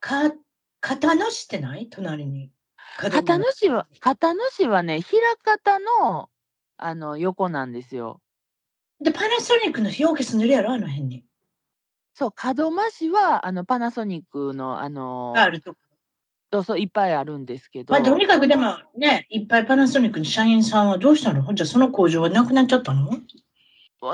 [0.00, 0.32] か、
[0.80, 1.88] 片野市ってない？
[1.88, 2.50] 隣に。
[2.98, 5.20] 片野市は、片野市はね、枚
[5.58, 6.28] 方の、
[6.76, 8.20] あの、横なんですよ。
[9.00, 11.24] で、パナソニックの表記するやろ、あの辺に。
[12.14, 15.80] そう、門真市は、あの、パナソニックの、あのあるとこ。
[16.52, 17.94] そうそう、いっぱいあるんですけど。
[17.94, 21.54] まあ、とにかくでもね、いっぱいパナソニックの社員さんはどうしたの？
[21.54, 23.10] じゃあその工場はなくなっちゃったの？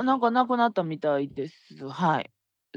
[0.03, 1.87] なんかなくなったみたいです。
[1.87, 2.29] はい。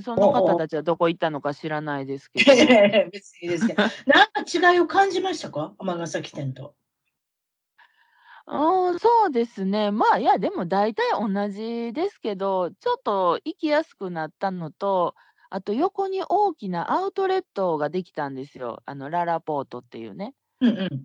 [0.03, 3.11] その方たちはどこ行ったのか知らないですけど。
[3.11, 3.83] 別にですけど。
[3.83, 5.75] なんか違いを感じましたか？
[5.79, 6.75] 尼崎店と。
[8.47, 9.91] うん、そうですね。
[9.91, 15.15] まあ、いや、でも大体同じですけど、ちょっと行きやすくなったのと、
[15.51, 18.83] あと横に大きなアウトレットができたんですよ。
[18.87, 20.35] あの、ララポートっていうね。
[20.61, 21.05] うんうん。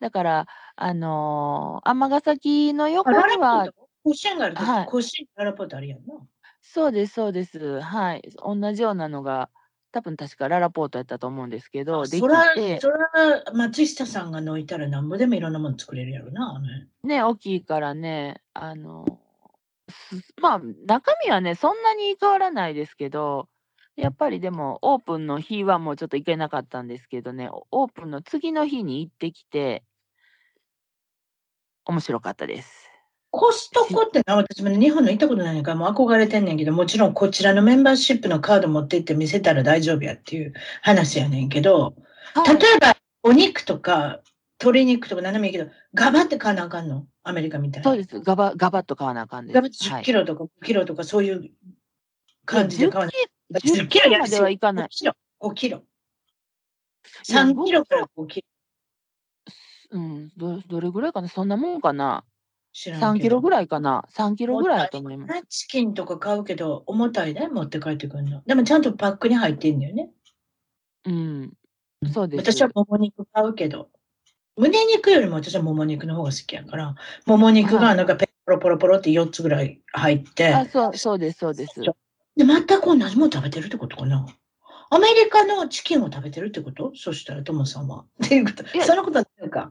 [0.00, 0.46] だから、
[0.76, 3.66] あのー、尼崎の横には、
[4.08, 6.14] 甲子園があると、はい、甲子園ララポートあるやんな。
[6.62, 7.80] そうですそうです。
[7.80, 8.22] はい。
[8.36, 9.50] 同じようなのが、
[9.92, 16.60] 多分確かララポートやったと思うんですけど、できそら、てそら、松下さんが抜いたらなんぼでもいろんなもの作れるやろな、
[17.02, 19.06] ね、大きいからね、あの、
[20.40, 23.48] まあ、中身はね、そんなに変わらないですけど、
[23.96, 29.82] やっぱりでも、オープンの日はもうちょっと行けなかったんですけどね、オープンの次の日に行ってきて
[31.86, 32.87] 面白かったです。
[33.30, 41.94] コストコってな、私も日本の行ったことないから、もう憧れてんねんけど、もちろんこちらのメンバーシップのカード持って行って見せたら大丈夫やっていう話やねんけど、
[42.46, 44.20] 例えばお肉とか
[44.60, 47.06] 鶏肉とか何でもいいけど、ガバって買わなあかんの？
[47.22, 47.90] アメリカみたいな。
[47.90, 48.20] そうです。
[48.20, 49.54] ガバ、ガバッと買わなあかんです。
[49.54, 51.50] ガバッと10キロとか5キロとかそういう
[52.46, 53.14] 感じで買わない。
[53.60, 54.86] 10キロまではいかない。
[54.86, 55.12] 5キロ。
[55.42, 55.82] 5キロ。
[57.26, 58.46] 3キロから5キロ。
[59.90, 61.28] うん、どどれぐらいかな？
[61.28, 62.24] そんなもんかな？
[62.72, 65.42] 知らん3キロぐらいかな ?3 キロぐらいだと思います。
[65.48, 68.42] チキンとか買うけど、重たいね、持って帰ってくるの。
[68.46, 70.10] でもちゃんとパックに入ってんだよね。
[71.04, 71.52] うん。
[72.12, 72.52] そうです。
[72.52, 73.88] 私はもも肉買うけど、
[74.56, 76.94] 胸肉よりも私はもも肉の方が好きやから、
[77.26, 80.54] もも肉がなんかペロポロポロって4つぐらい入って。
[80.54, 81.80] あ、そう、そうです、そうです。
[81.80, 81.92] で、
[82.36, 84.26] 全く同じもの食べてるってことかな。
[84.90, 86.92] アメリカのチキンを食べてるってこと？
[86.94, 88.04] そしたら、トモさんは。
[88.24, 88.64] っていうこと。
[88.84, 89.70] そのことないか。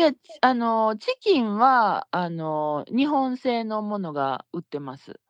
[0.00, 5.20] いや、あの、チキンは、あの、日本製のものが売ってます。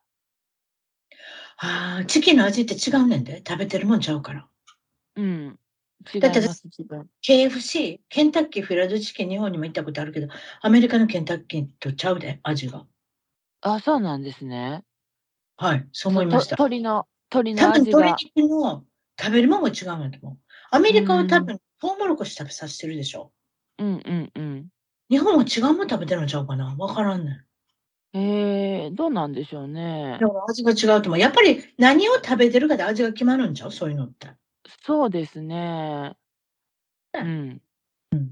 [1.56, 3.42] ああ、チキンの味って違うねんで。
[3.44, 4.48] 食べてるもんちゃうから。
[5.16, 5.58] うん。
[6.14, 6.40] 違いだって
[7.26, 10.28] KFC、ケンタッキーフィラドチキン日本にも行ったことあるけど、
[10.62, 12.86] アメリカのケンタッキーとちゃうで、味が。
[13.62, 14.84] あ、そうなんですね。
[15.56, 16.54] はい、そう思いました。
[16.54, 17.98] 鶏の、鶏の味が。
[17.98, 18.84] 多分鶏肉の
[19.20, 20.38] 食べるもんが違うんだと思う。
[20.70, 23.32] アメリカは多分、トウモロコシ食べさせてるでしょ。
[23.80, 24.68] うんうんうん。
[25.08, 26.76] 日本は違うもん食べてるのちゃうかな？
[26.78, 27.30] わからんね
[28.12, 28.18] ん。
[28.18, 30.18] えー、どうなんでしょうね。
[30.20, 31.18] だから味が違うと思う。
[31.18, 33.72] やっぱり何を食べてるかで味が決まるんちゃう？
[33.72, 34.28] そういうのって。
[34.84, 36.14] そうですね。
[37.14, 37.62] うん。
[38.12, 38.30] うん。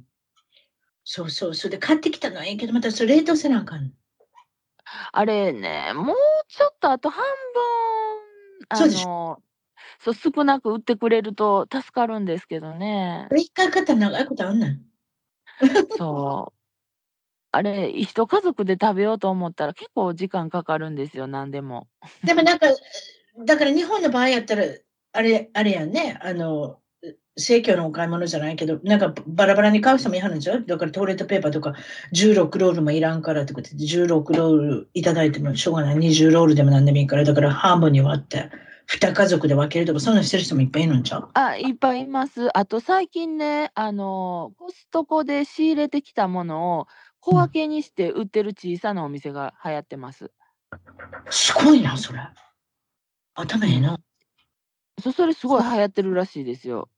[1.05, 1.55] そうそう。
[1.55, 3.93] それで買ってきたのはいいけど、またそれ冷凍せなあかん。
[5.13, 6.17] あれね、もう
[6.49, 9.43] ちょっとあと半分、あそうでしの、
[10.01, 13.29] そう、少なく売ってくれると助かるんですけどね。
[13.37, 14.88] 一回買ったら長いことあんねん。
[15.97, 16.59] そう。
[17.51, 21.89] あれ、一家族で食べようと思ったら結構時間かかるんですよ、何でも。
[22.25, 22.67] でもなんか、
[23.45, 24.65] だから日本の場合やったら、
[25.13, 26.79] あれ、あれやんね、あの、
[27.37, 30.61] 生協のお買い物じゃないけど、なんかバラバラに買う人もいはるんですよ。
[30.61, 31.75] だからトイレットペーパーとか
[32.13, 35.97] 16ロールもいらんからってことで、16ロールいただいてもしょうがない。
[35.97, 38.51] 20ロールでも何でもいいから、だから半分に割って、
[38.91, 41.29] 二家族で分けるとか、そんなしてる人もいっぱいいるんちゃう？
[41.35, 42.49] あ、いっぱいいます。
[42.57, 46.87] あと最近ね、あの、コストコで仕入れてきたものを
[47.21, 50.33] 小分けにして売ってる小さなお店が流行ってます。
[51.29, 52.21] すごいな、それ。
[53.35, 53.99] 頭ええな。
[55.03, 56.89] そ、それすごい流行ってるらしいですよ。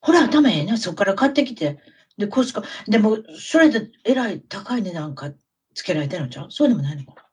[0.00, 0.78] ほら、頭ええな。
[0.78, 1.80] そこから買ってきて。
[2.16, 2.68] で、コストコ。
[2.88, 5.32] でも、それでえらい高い値段か
[5.74, 6.50] つけられてるんちゃう？
[6.50, 7.29] そうでもないのか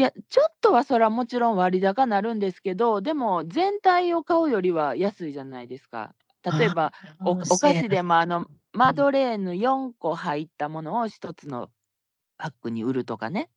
[0.00, 6.14] いや、ちょっとはそれはもちろん割高なるんですけど、でも全体を買うよりは安いじゃないですか。
[6.42, 11.68] 例えば、おお菓子でもあの、マドレーヌ4個入ったものを1つの
[12.38, 13.50] パックに売るとかね。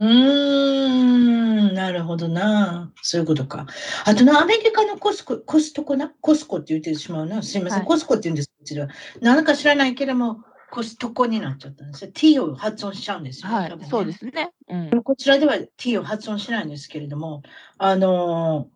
[0.00, 2.92] うーん、なるほどな。
[3.02, 3.68] そういうことか。
[4.04, 7.40] あとな、アメリカのコスコ、コストコな、コスコって言ってしまうな。
[7.44, 8.88] すいません、はい、コスコって言うんです、こちら。
[9.20, 12.10] なんか知らないけども、コストコになっちゃったんですよ。
[12.12, 13.54] t を発音しちゃうんですよ、ね。
[13.54, 15.02] はい、ね、そうですね、うん。
[15.02, 17.42] こちらでは t を発音しないんですけれども、
[17.78, 18.68] あの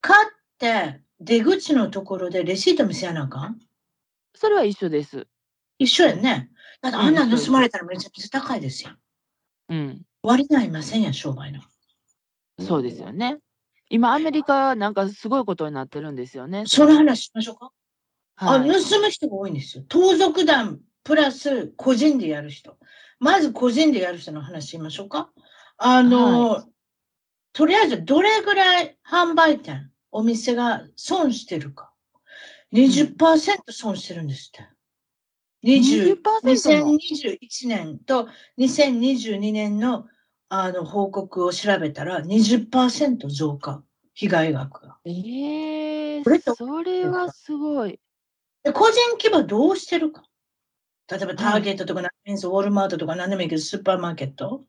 [0.00, 0.28] 買っ
[0.58, 3.60] て出口のところでレシート見せやなあかん？
[4.34, 5.26] それは一緒です。
[5.78, 6.50] 一緒やね。
[6.80, 8.90] だってあんな盗まれたらめちゃくちゃ高いですよ。
[9.68, 10.02] うん。
[10.22, 11.60] 割り合いませんや、商売の。
[12.60, 13.38] そうですよね。
[13.88, 16.64] 今、アメリカなんかすごいことになってるんですよね。
[16.66, 17.70] その話しましょうか？
[18.36, 19.84] はい、あ、盗む人が多いんですよ。
[19.88, 22.76] 盗賊団プラス個人でやる人。
[23.18, 25.30] まず個人でやる人の話しましょうか。
[25.76, 26.64] あの、はい、
[27.52, 31.92] とりあえずどれぐらい販売店、お店が損してるか。
[32.72, 34.68] 20%損してるんですって。
[35.64, 38.28] 20 2021年と
[38.58, 40.06] 2022年の
[40.48, 43.82] あの報告を調べたら20%増加、
[44.12, 44.98] 被害額が。
[45.04, 47.98] ええー、それはすごい。
[48.62, 50.24] で個人規模どうしてるか。
[51.12, 54.64] 例えばターゲットとか、ウォールマートとか何でもいいけど、スーパーマーケット。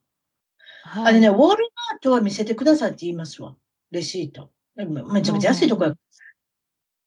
[0.84, 1.56] はい、あれね、ウォールマー
[2.02, 3.56] トは見せてくださいって言いますわ。
[3.92, 4.52] レシート。
[4.76, 5.94] めちゃめちゃ安いとこや。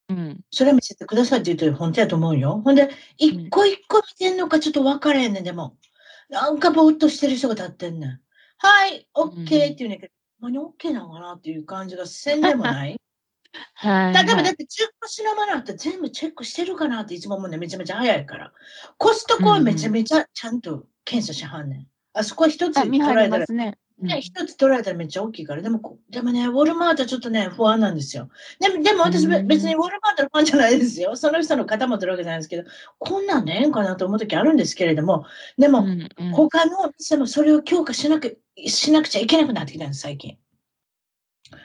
[0.08, 0.40] うん。
[0.50, 2.62] それ見せてくださいって言うと本当やと思うよ。
[2.64, 5.76] ほんで、一個一個見てんのかちょっと分からへんねん、でも。
[6.28, 8.20] なんかぼーっとしてる人が立ってんねん。
[8.58, 12.96] はい、オッケーって言うねんけど、何オッケーなのかなっていう感じがせんでもない。
[13.74, 14.66] はい、例えばだって10
[15.00, 18.52] 個品物あったら全部チェックしてるかなっていつも思うねめちゃめちゃ早いから。
[18.98, 21.86] コストコはめちゃめちゃちゃんと検査しはんねん。
[22.14, 25.62] あそこは一つ捉えたら、ね、ね、一つ捉えたらめっちゃ大きいから。
[25.62, 28.28] でも、でもね、ウォルマートはちょっとね、不安なんですよ。
[28.60, 31.16] でも、でも私別にウォルマートのファンじゃないですよ。
[31.16, 32.64] その人の肩持ってるわけじゃないですけど、
[32.98, 35.24] こんなんでええんかなと思う時あるんですけれども、
[35.56, 40.36] でも、うんうん、他の店もそれを強化しなく、しなくちゃいけなくなってきたんです、最近。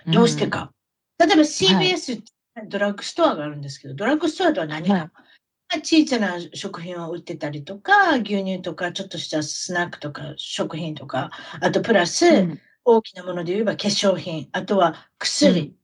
[0.08, 0.72] どうしてか。
[1.22, 2.32] うん、例えば CBS って
[2.68, 4.94] ドラッグストアがあるんですけど、ドラッグストアとは何か。
[4.94, 5.10] はい。
[5.80, 15.62] 小さな食品を売ってたりとか、牛乳とか、ちょっとしたスナックとか、食品とか、あとプラス、うん、大きなもので言えば化粧品、あとは薬。
[15.62, 15.76] うん、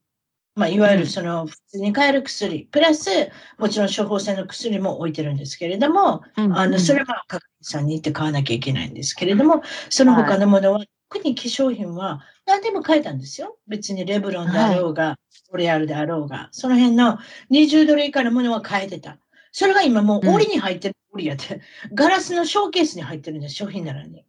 [0.56, 3.10] まあ、いわゆるその、普通に買える薬、プラス、
[3.58, 13.58] もちろん処方箋の薬も置いてるんですけれども、うん、あの、それは各さんに行って買わなきゃいけないんですけれども、その他のものは、はい、特に化粧品は何でも買えたんですよ。
[13.68, 15.18] 別にレブロンであろうが、はい、
[15.52, 17.18] オレアルであろうが、その辺の
[17.52, 19.18] 20ドル以下のものは買えてた。
[19.52, 21.62] それが今もう檻に入ってる、檻やって、
[21.94, 24.20] ガラスのショーケースに入ってるんです、商品棚に。
[24.20, 24.24] い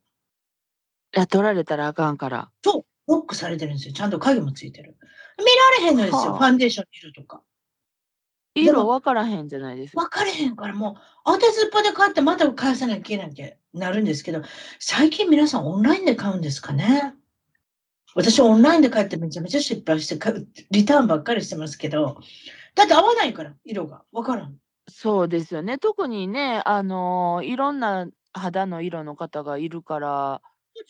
[1.13, 2.51] や、取られたらあかんから。
[2.65, 3.95] そう、ロックされてるんですよ。
[3.95, 4.97] ちゃんと鍵もついてる。
[5.39, 5.45] 見
[5.83, 7.43] られへんのですよ、はあ、ファンデーション色とか。
[8.65, 10.03] 色分からへんじゃないですか。
[10.03, 10.95] 分からへんからもう、
[11.25, 14.43] 当てずっぱで買ってまた返さなきゃいけなきゃなるんですけど、
[14.79, 17.15] 最近皆さんオンラインで買うんですかね？
[18.15, 20.19] 私オンラインで買ってめちゃめちゃ失敗して
[20.71, 22.21] リターンばっかりしてますけど、
[22.75, 24.03] だって合わないから、色が。
[24.13, 24.57] 分からん。
[24.89, 25.79] そうですよね。
[25.79, 30.41] 特にね、あの、いろんな肌の色の方がいるから、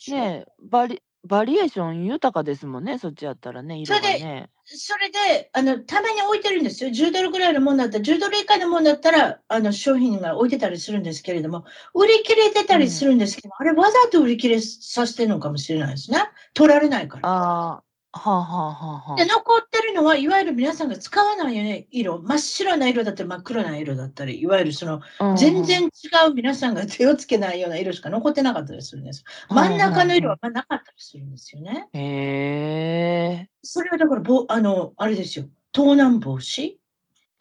[0.09, 4.51] ね、バリバリエーション豊かですもんね、そっちやったらね、そ色れがで、ね。
[4.71, 6.91] それで、あの、ために置いてるんですよ。
[6.91, 11.65] 10ドルぐらいのものだったら、10ドル以下のものだったら、あの、商品が置いてたりするんですけれども、
[11.95, 16.19] 売り切れてたりするんですけど、あれわざと売り切れさせてるのかもしれないですね。
[16.53, 17.29] 取られないから。
[17.29, 17.88] ああ。
[18.13, 22.19] はあはあはあはで、残ってるのは、いわゆる皆さんが使わないよね、色。
[22.21, 25.03] 真っ白な色だったり、真っ黒な色だったり、いわゆるその、
[25.37, 25.89] 全然違
[26.31, 29.25] う皆さんが手をつけないような色しか残ってなかったりするんです。
[29.51, 31.89] 真ん中の色はなかったりするんですよね。
[31.93, 33.49] へえ。
[33.63, 35.47] それはだから、ぼあの、あれですよ。
[35.73, 36.77] 盗難防止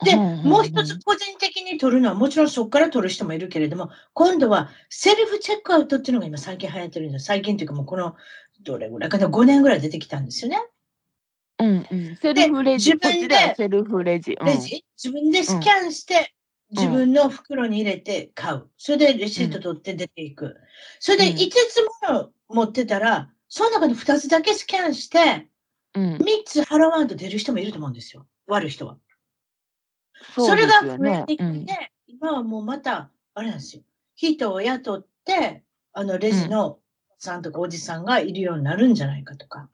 [0.04, 7.26] で、もう一つ個人的に取るのは、もちろんそこから取る人もいるけれども、今度はセルフチェックアウトっていうのが今最近流行ってるんです。
[7.26, 8.16] 最近というかもうこの
[8.62, 9.10] どれぐらい？
[9.10, 10.62] かな、5年ぐらい出てきたんですよね。
[11.60, 12.18] うんうん。
[12.18, 12.94] セルフレジ。
[12.94, 14.36] 自分で、セルフレジ。
[14.44, 14.86] レジ？
[15.02, 16.34] 自分でスキャンして、
[16.72, 18.68] 自分の袋に入れて買う。
[18.78, 20.58] それでレシート取って出ていく。
[21.00, 25.48] それで5つもの持ってたら、その中で2つだけスキャンして、
[25.96, 28.28] 3つ払わんと出る人もいると思うんですよ。
[28.48, 28.98] 悪い人は。
[30.36, 31.66] それが増えてきて、うん、
[32.08, 33.84] 今はもうまた、あれなんですよ。
[34.16, 36.80] 人を雇って、あの、レジの
[37.20, 39.70] さんとかおじさんがいるようになるんじゃないかとか。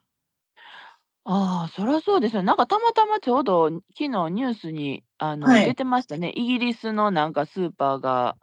[1.24, 2.42] ああ、そりゃそうですよ。
[2.42, 6.32] なんかたまたまちょうど昨日ニュースにあの出てましたね。
[6.34, 8.36] イギリスのなんかスーパーが、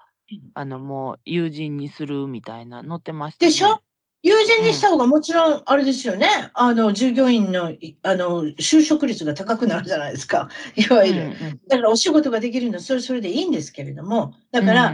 [0.53, 3.79] あのもう友人にするみたいな載ってましたでしょ？
[4.23, 6.27] 友人にした方がもちろんあれですよね。
[6.53, 7.73] あの、従業員の、
[8.03, 10.47] あの、就職率が高くなるじゃないですか。
[10.75, 11.29] いわゆる。
[11.29, 11.33] ん
[11.67, 14.35] だからお仕事ができるのはそれそれでいいんですけれども。
[14.51, 14.93] だから、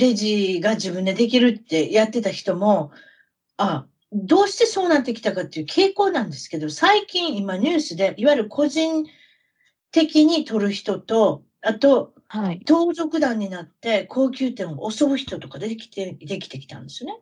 [0.00, 2.90] レジが自分でできるってやってた人も、
[3.56, 9.06] あ、どうしてそうなってきたかっていう傾向なんですけど、最近今ニュースで、いわゆる個人
[9.92, 12.60] 的に取る人と、あと、はい。
[12.60, 17.20] 盗賊団になって高級店を襲う人とか出てきて、できてきたんですよね。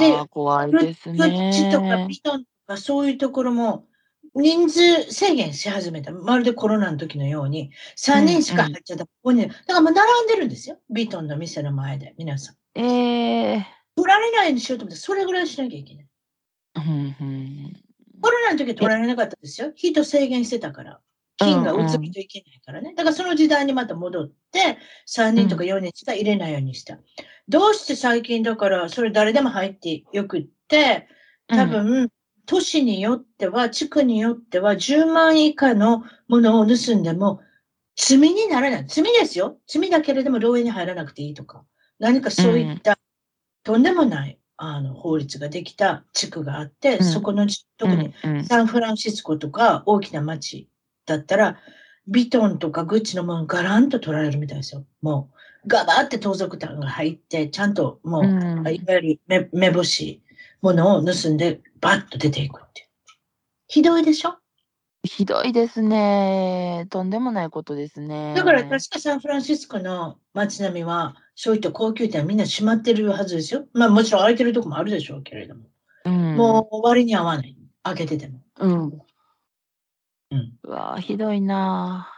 [0.00, 2.06] で、はあ、怖いですグッチとかね。
[2.08, 3.86] ビトンとかそういうところも
[4.34, 6.12] 人数制限し始めた。
[6.12, 8.72] まるでコロナの時のように、う3人んしかうん。
[8.72, 9.46] 入っちゃダメ。
[9.46, 10.78] だからもう並んでるんですよ。
[10.90, 12.56] ビトンの店の前で、皆さん。
[12.78, 13.66] ええ。
[13.96, 16.06] 取られないようにしようと思って、それぐらいしなきゃいけない。
[16.74, 17.76] ふんふん。
[18.20, 19.72] コロナの時は取えられなかったですよ。
[19.74, 21.00] 人制限してたから。
[21.42, 21.88] う菌がんうん。
[21.88, 22.94] 移るといけないからね。
[22.94, 24.78] だからその時代にまた戻って、
[25.08, 25.66] 3う人とかん。
[25.66, 26.98] 4人しか入れないようにした。
[27.48, 31.08] どうして最近だから、それ誰でも入ってよくって、
[31.48, 32.08] 多うん。
[32.50, 37.40] 分、都市によっては、地区によっては、10万以下のものを盗んでも、
[37.96, 38.86] 罪にならない。
[38.88, 39.58] 罪ですよ。
[39.66, 41.64] 罪だけれども、牢屋に入らなくていいとか。
[41.98, 42.78] 何かうそういっん。
[42.80, 42.98] た、
[43.62, 47.04] とんでもない、あの、法律ができた地区があって、うん。
[47.04, 47.46] そこの
[47.78, 48.12] 特に。
[48.48, 50.68] サンフランシスコとか大きな街
[51.06, 51.58] だったら、
[52.08, 54.86] ビトンとかグッチのものガランと取られるみたいですよ。
[55.02, 55.30] も
[55.64, 58.34] う、ガバーって盗賊団が入って、ちゃんとうも
[58.64, 58.86] う、あいん。
[58.86, 60.22] わゆる目目星
[60.62, 62.88] ものを盗んで、バッと出ていくっていう。
[63.68, 64.36] ひどいでしょ？
[65.02, 66.86] ひどいですね。
[66.90, 68.68] とんでもないことですだからね。
[68.68, 73.66] 確かサンフランシスコの街並みは、そういった高級店はみんな閉まってるはずですよ。
[73.72, 75.62] まあもちろん空いてるとこもあるでしょうけれども。
[76.04, 76.36] うん。
[76.36, 77.56] もう割に合わない。
[77.82, 78.40] 開けてても。
[78.58, 78.82] うん。
[80.32, 80.58] うん。
[80.64, 82.12] うわあ、ひどいな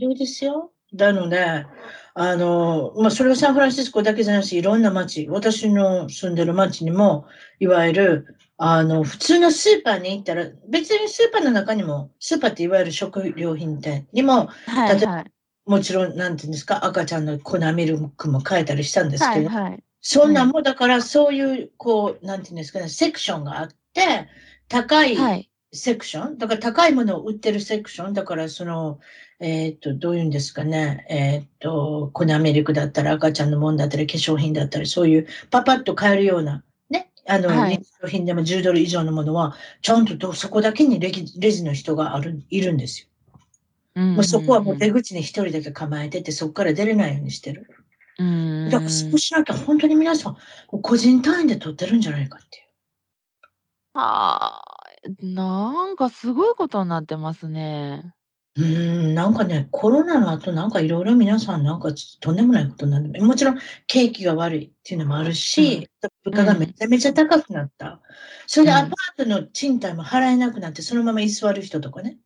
[0.00, 0.72] そうですよ。
[0.94, 1.66] なので、
[2.14, 7.26] あの、まあ、それはサンフランシスコだけじゃなし、いろんな街、私の住んでる街にも、
[7.58, 15.32] いわゆる、あの、普通のスーパーに行ったら、別にスーパーの中にも、スーパーっていわゆる食料品店にも、はい例えば、はい。
[15.64, 19.72] もちろん、なんていうんですか、赤ちゃんの粉ミルクも買えたりしたんですけど、はいはい。
[19.72, 19.82] うん。
[20.00, 24.28] そんなんも、だからそういう、こう、なんていうんですかね、セクションがあって、
[24.68, 25.51] 高はいい。
[25.72, 29.00] セクション、だから高いものを売ってるセクション、だからその、
[29.40, 37.78] えっと、どういうんですかね、えっと、粉ミルクだったり、赤ちゃんのもんだったり、化粧品だったり、そういうパパッと買えるような、ね、あの、はい。
[37.78, 43.08] 日用品でも10ドル以上のものは、ちゃんとどそこだけにレジレジの人がある、いるんですよ。
[43.94, 47.66] うんもうそこはもう出うん口に一人だけ構えてて、そこから出れないようにしてる。
[48.18, 48.68] うん。
[48.70, 50.36] だからそうしなきゃ本当に皆さん、
[50.68, 52.64] 個人単位で取ってるんじゃないかっていう。
[53.94, 54.81] はあ、
[55.20, 58.14] なんかすごいことになってますね。
[58.54, 58.64] うー
[59.12, 61.88] ん、なんかね、コロナの後なんかいろいろ皆さんなんか
[62.20, 65.34] とんでもないことになって、もちろん景気が悪いっていうのもあるうん。
[65.34, 65.88] し、
[66.24, 66.72] 物価がめうん。
[66.74, 68.00] ちゃめちゃ高くなった。
[68.46, 68.74] それうん。
[68.74, 72.18] でアパートの賃貸も払えなくなって、そのまま居座る人とかね。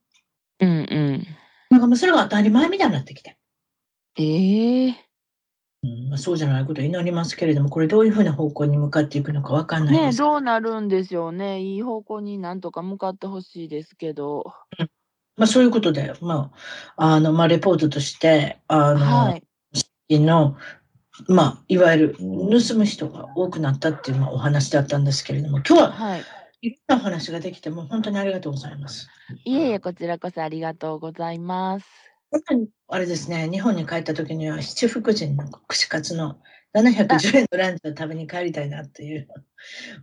[0.60, 0.72] うんう
[1.18, 1.26] ん。
[1.70, 3.38] なんかもうそれが当たり前みたいになってきて。
[4.18, 5.05] ええ。
[5.86, 10.18] うん、まあ、そうじゃないことを祈りますけれども、これどういうふうな方向に向かっていくのかわかんないねえ、です。
[10.18, 11.60] どうなるんでしょうね。
[11.60, 14.44] いい方向になんとか向かって欲しいですけど。
[14.78, 14.90] うん。
[15.36, 16.50] まあ、そういうことで、ま
[16.96, 19.42] あ、あの、まあ、レポートとして、あの、はい。
[20.10, 20.56] の、
[21.28, 26.22] まあ、いわゆる盗む人が多くなったっていう、まあ、お話だったんですけれども、今日ははい。
[26.62, 29.08] いろんなお話ができて、もう本当にありがとうございます。
[29.44, 31.86] いえいえ、こちらこそありがとうございます。
[32.88, 36.38] あれですね、日本に帰った時には七福神の串カツの
[36.72, 39.28] あ、710円のランチを食べに帰りたいなっていう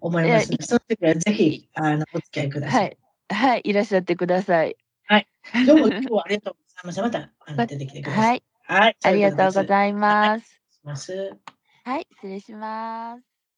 [0.01, 2.77] 思いますので、その時はぜいひ、あの、お付き合いくださ。
[2.79, 2.97] はい
[3.31, 3.33] い。
[3.33, 4.75] はい、いらっしゃってください。
[5.07, 5.27] はい。
[5.67, 7.01] どうも今日はありがとうございました。
[7.03, 8.25] また、あの、出てきてください。
[8.25, 8.43] はい。
[8.63, 8.97] はい。
[9.03, 10.61] ありがとうごいざいます。
[10.83, 11.33] ます。
[11.83, 13.32] はい、失礼します。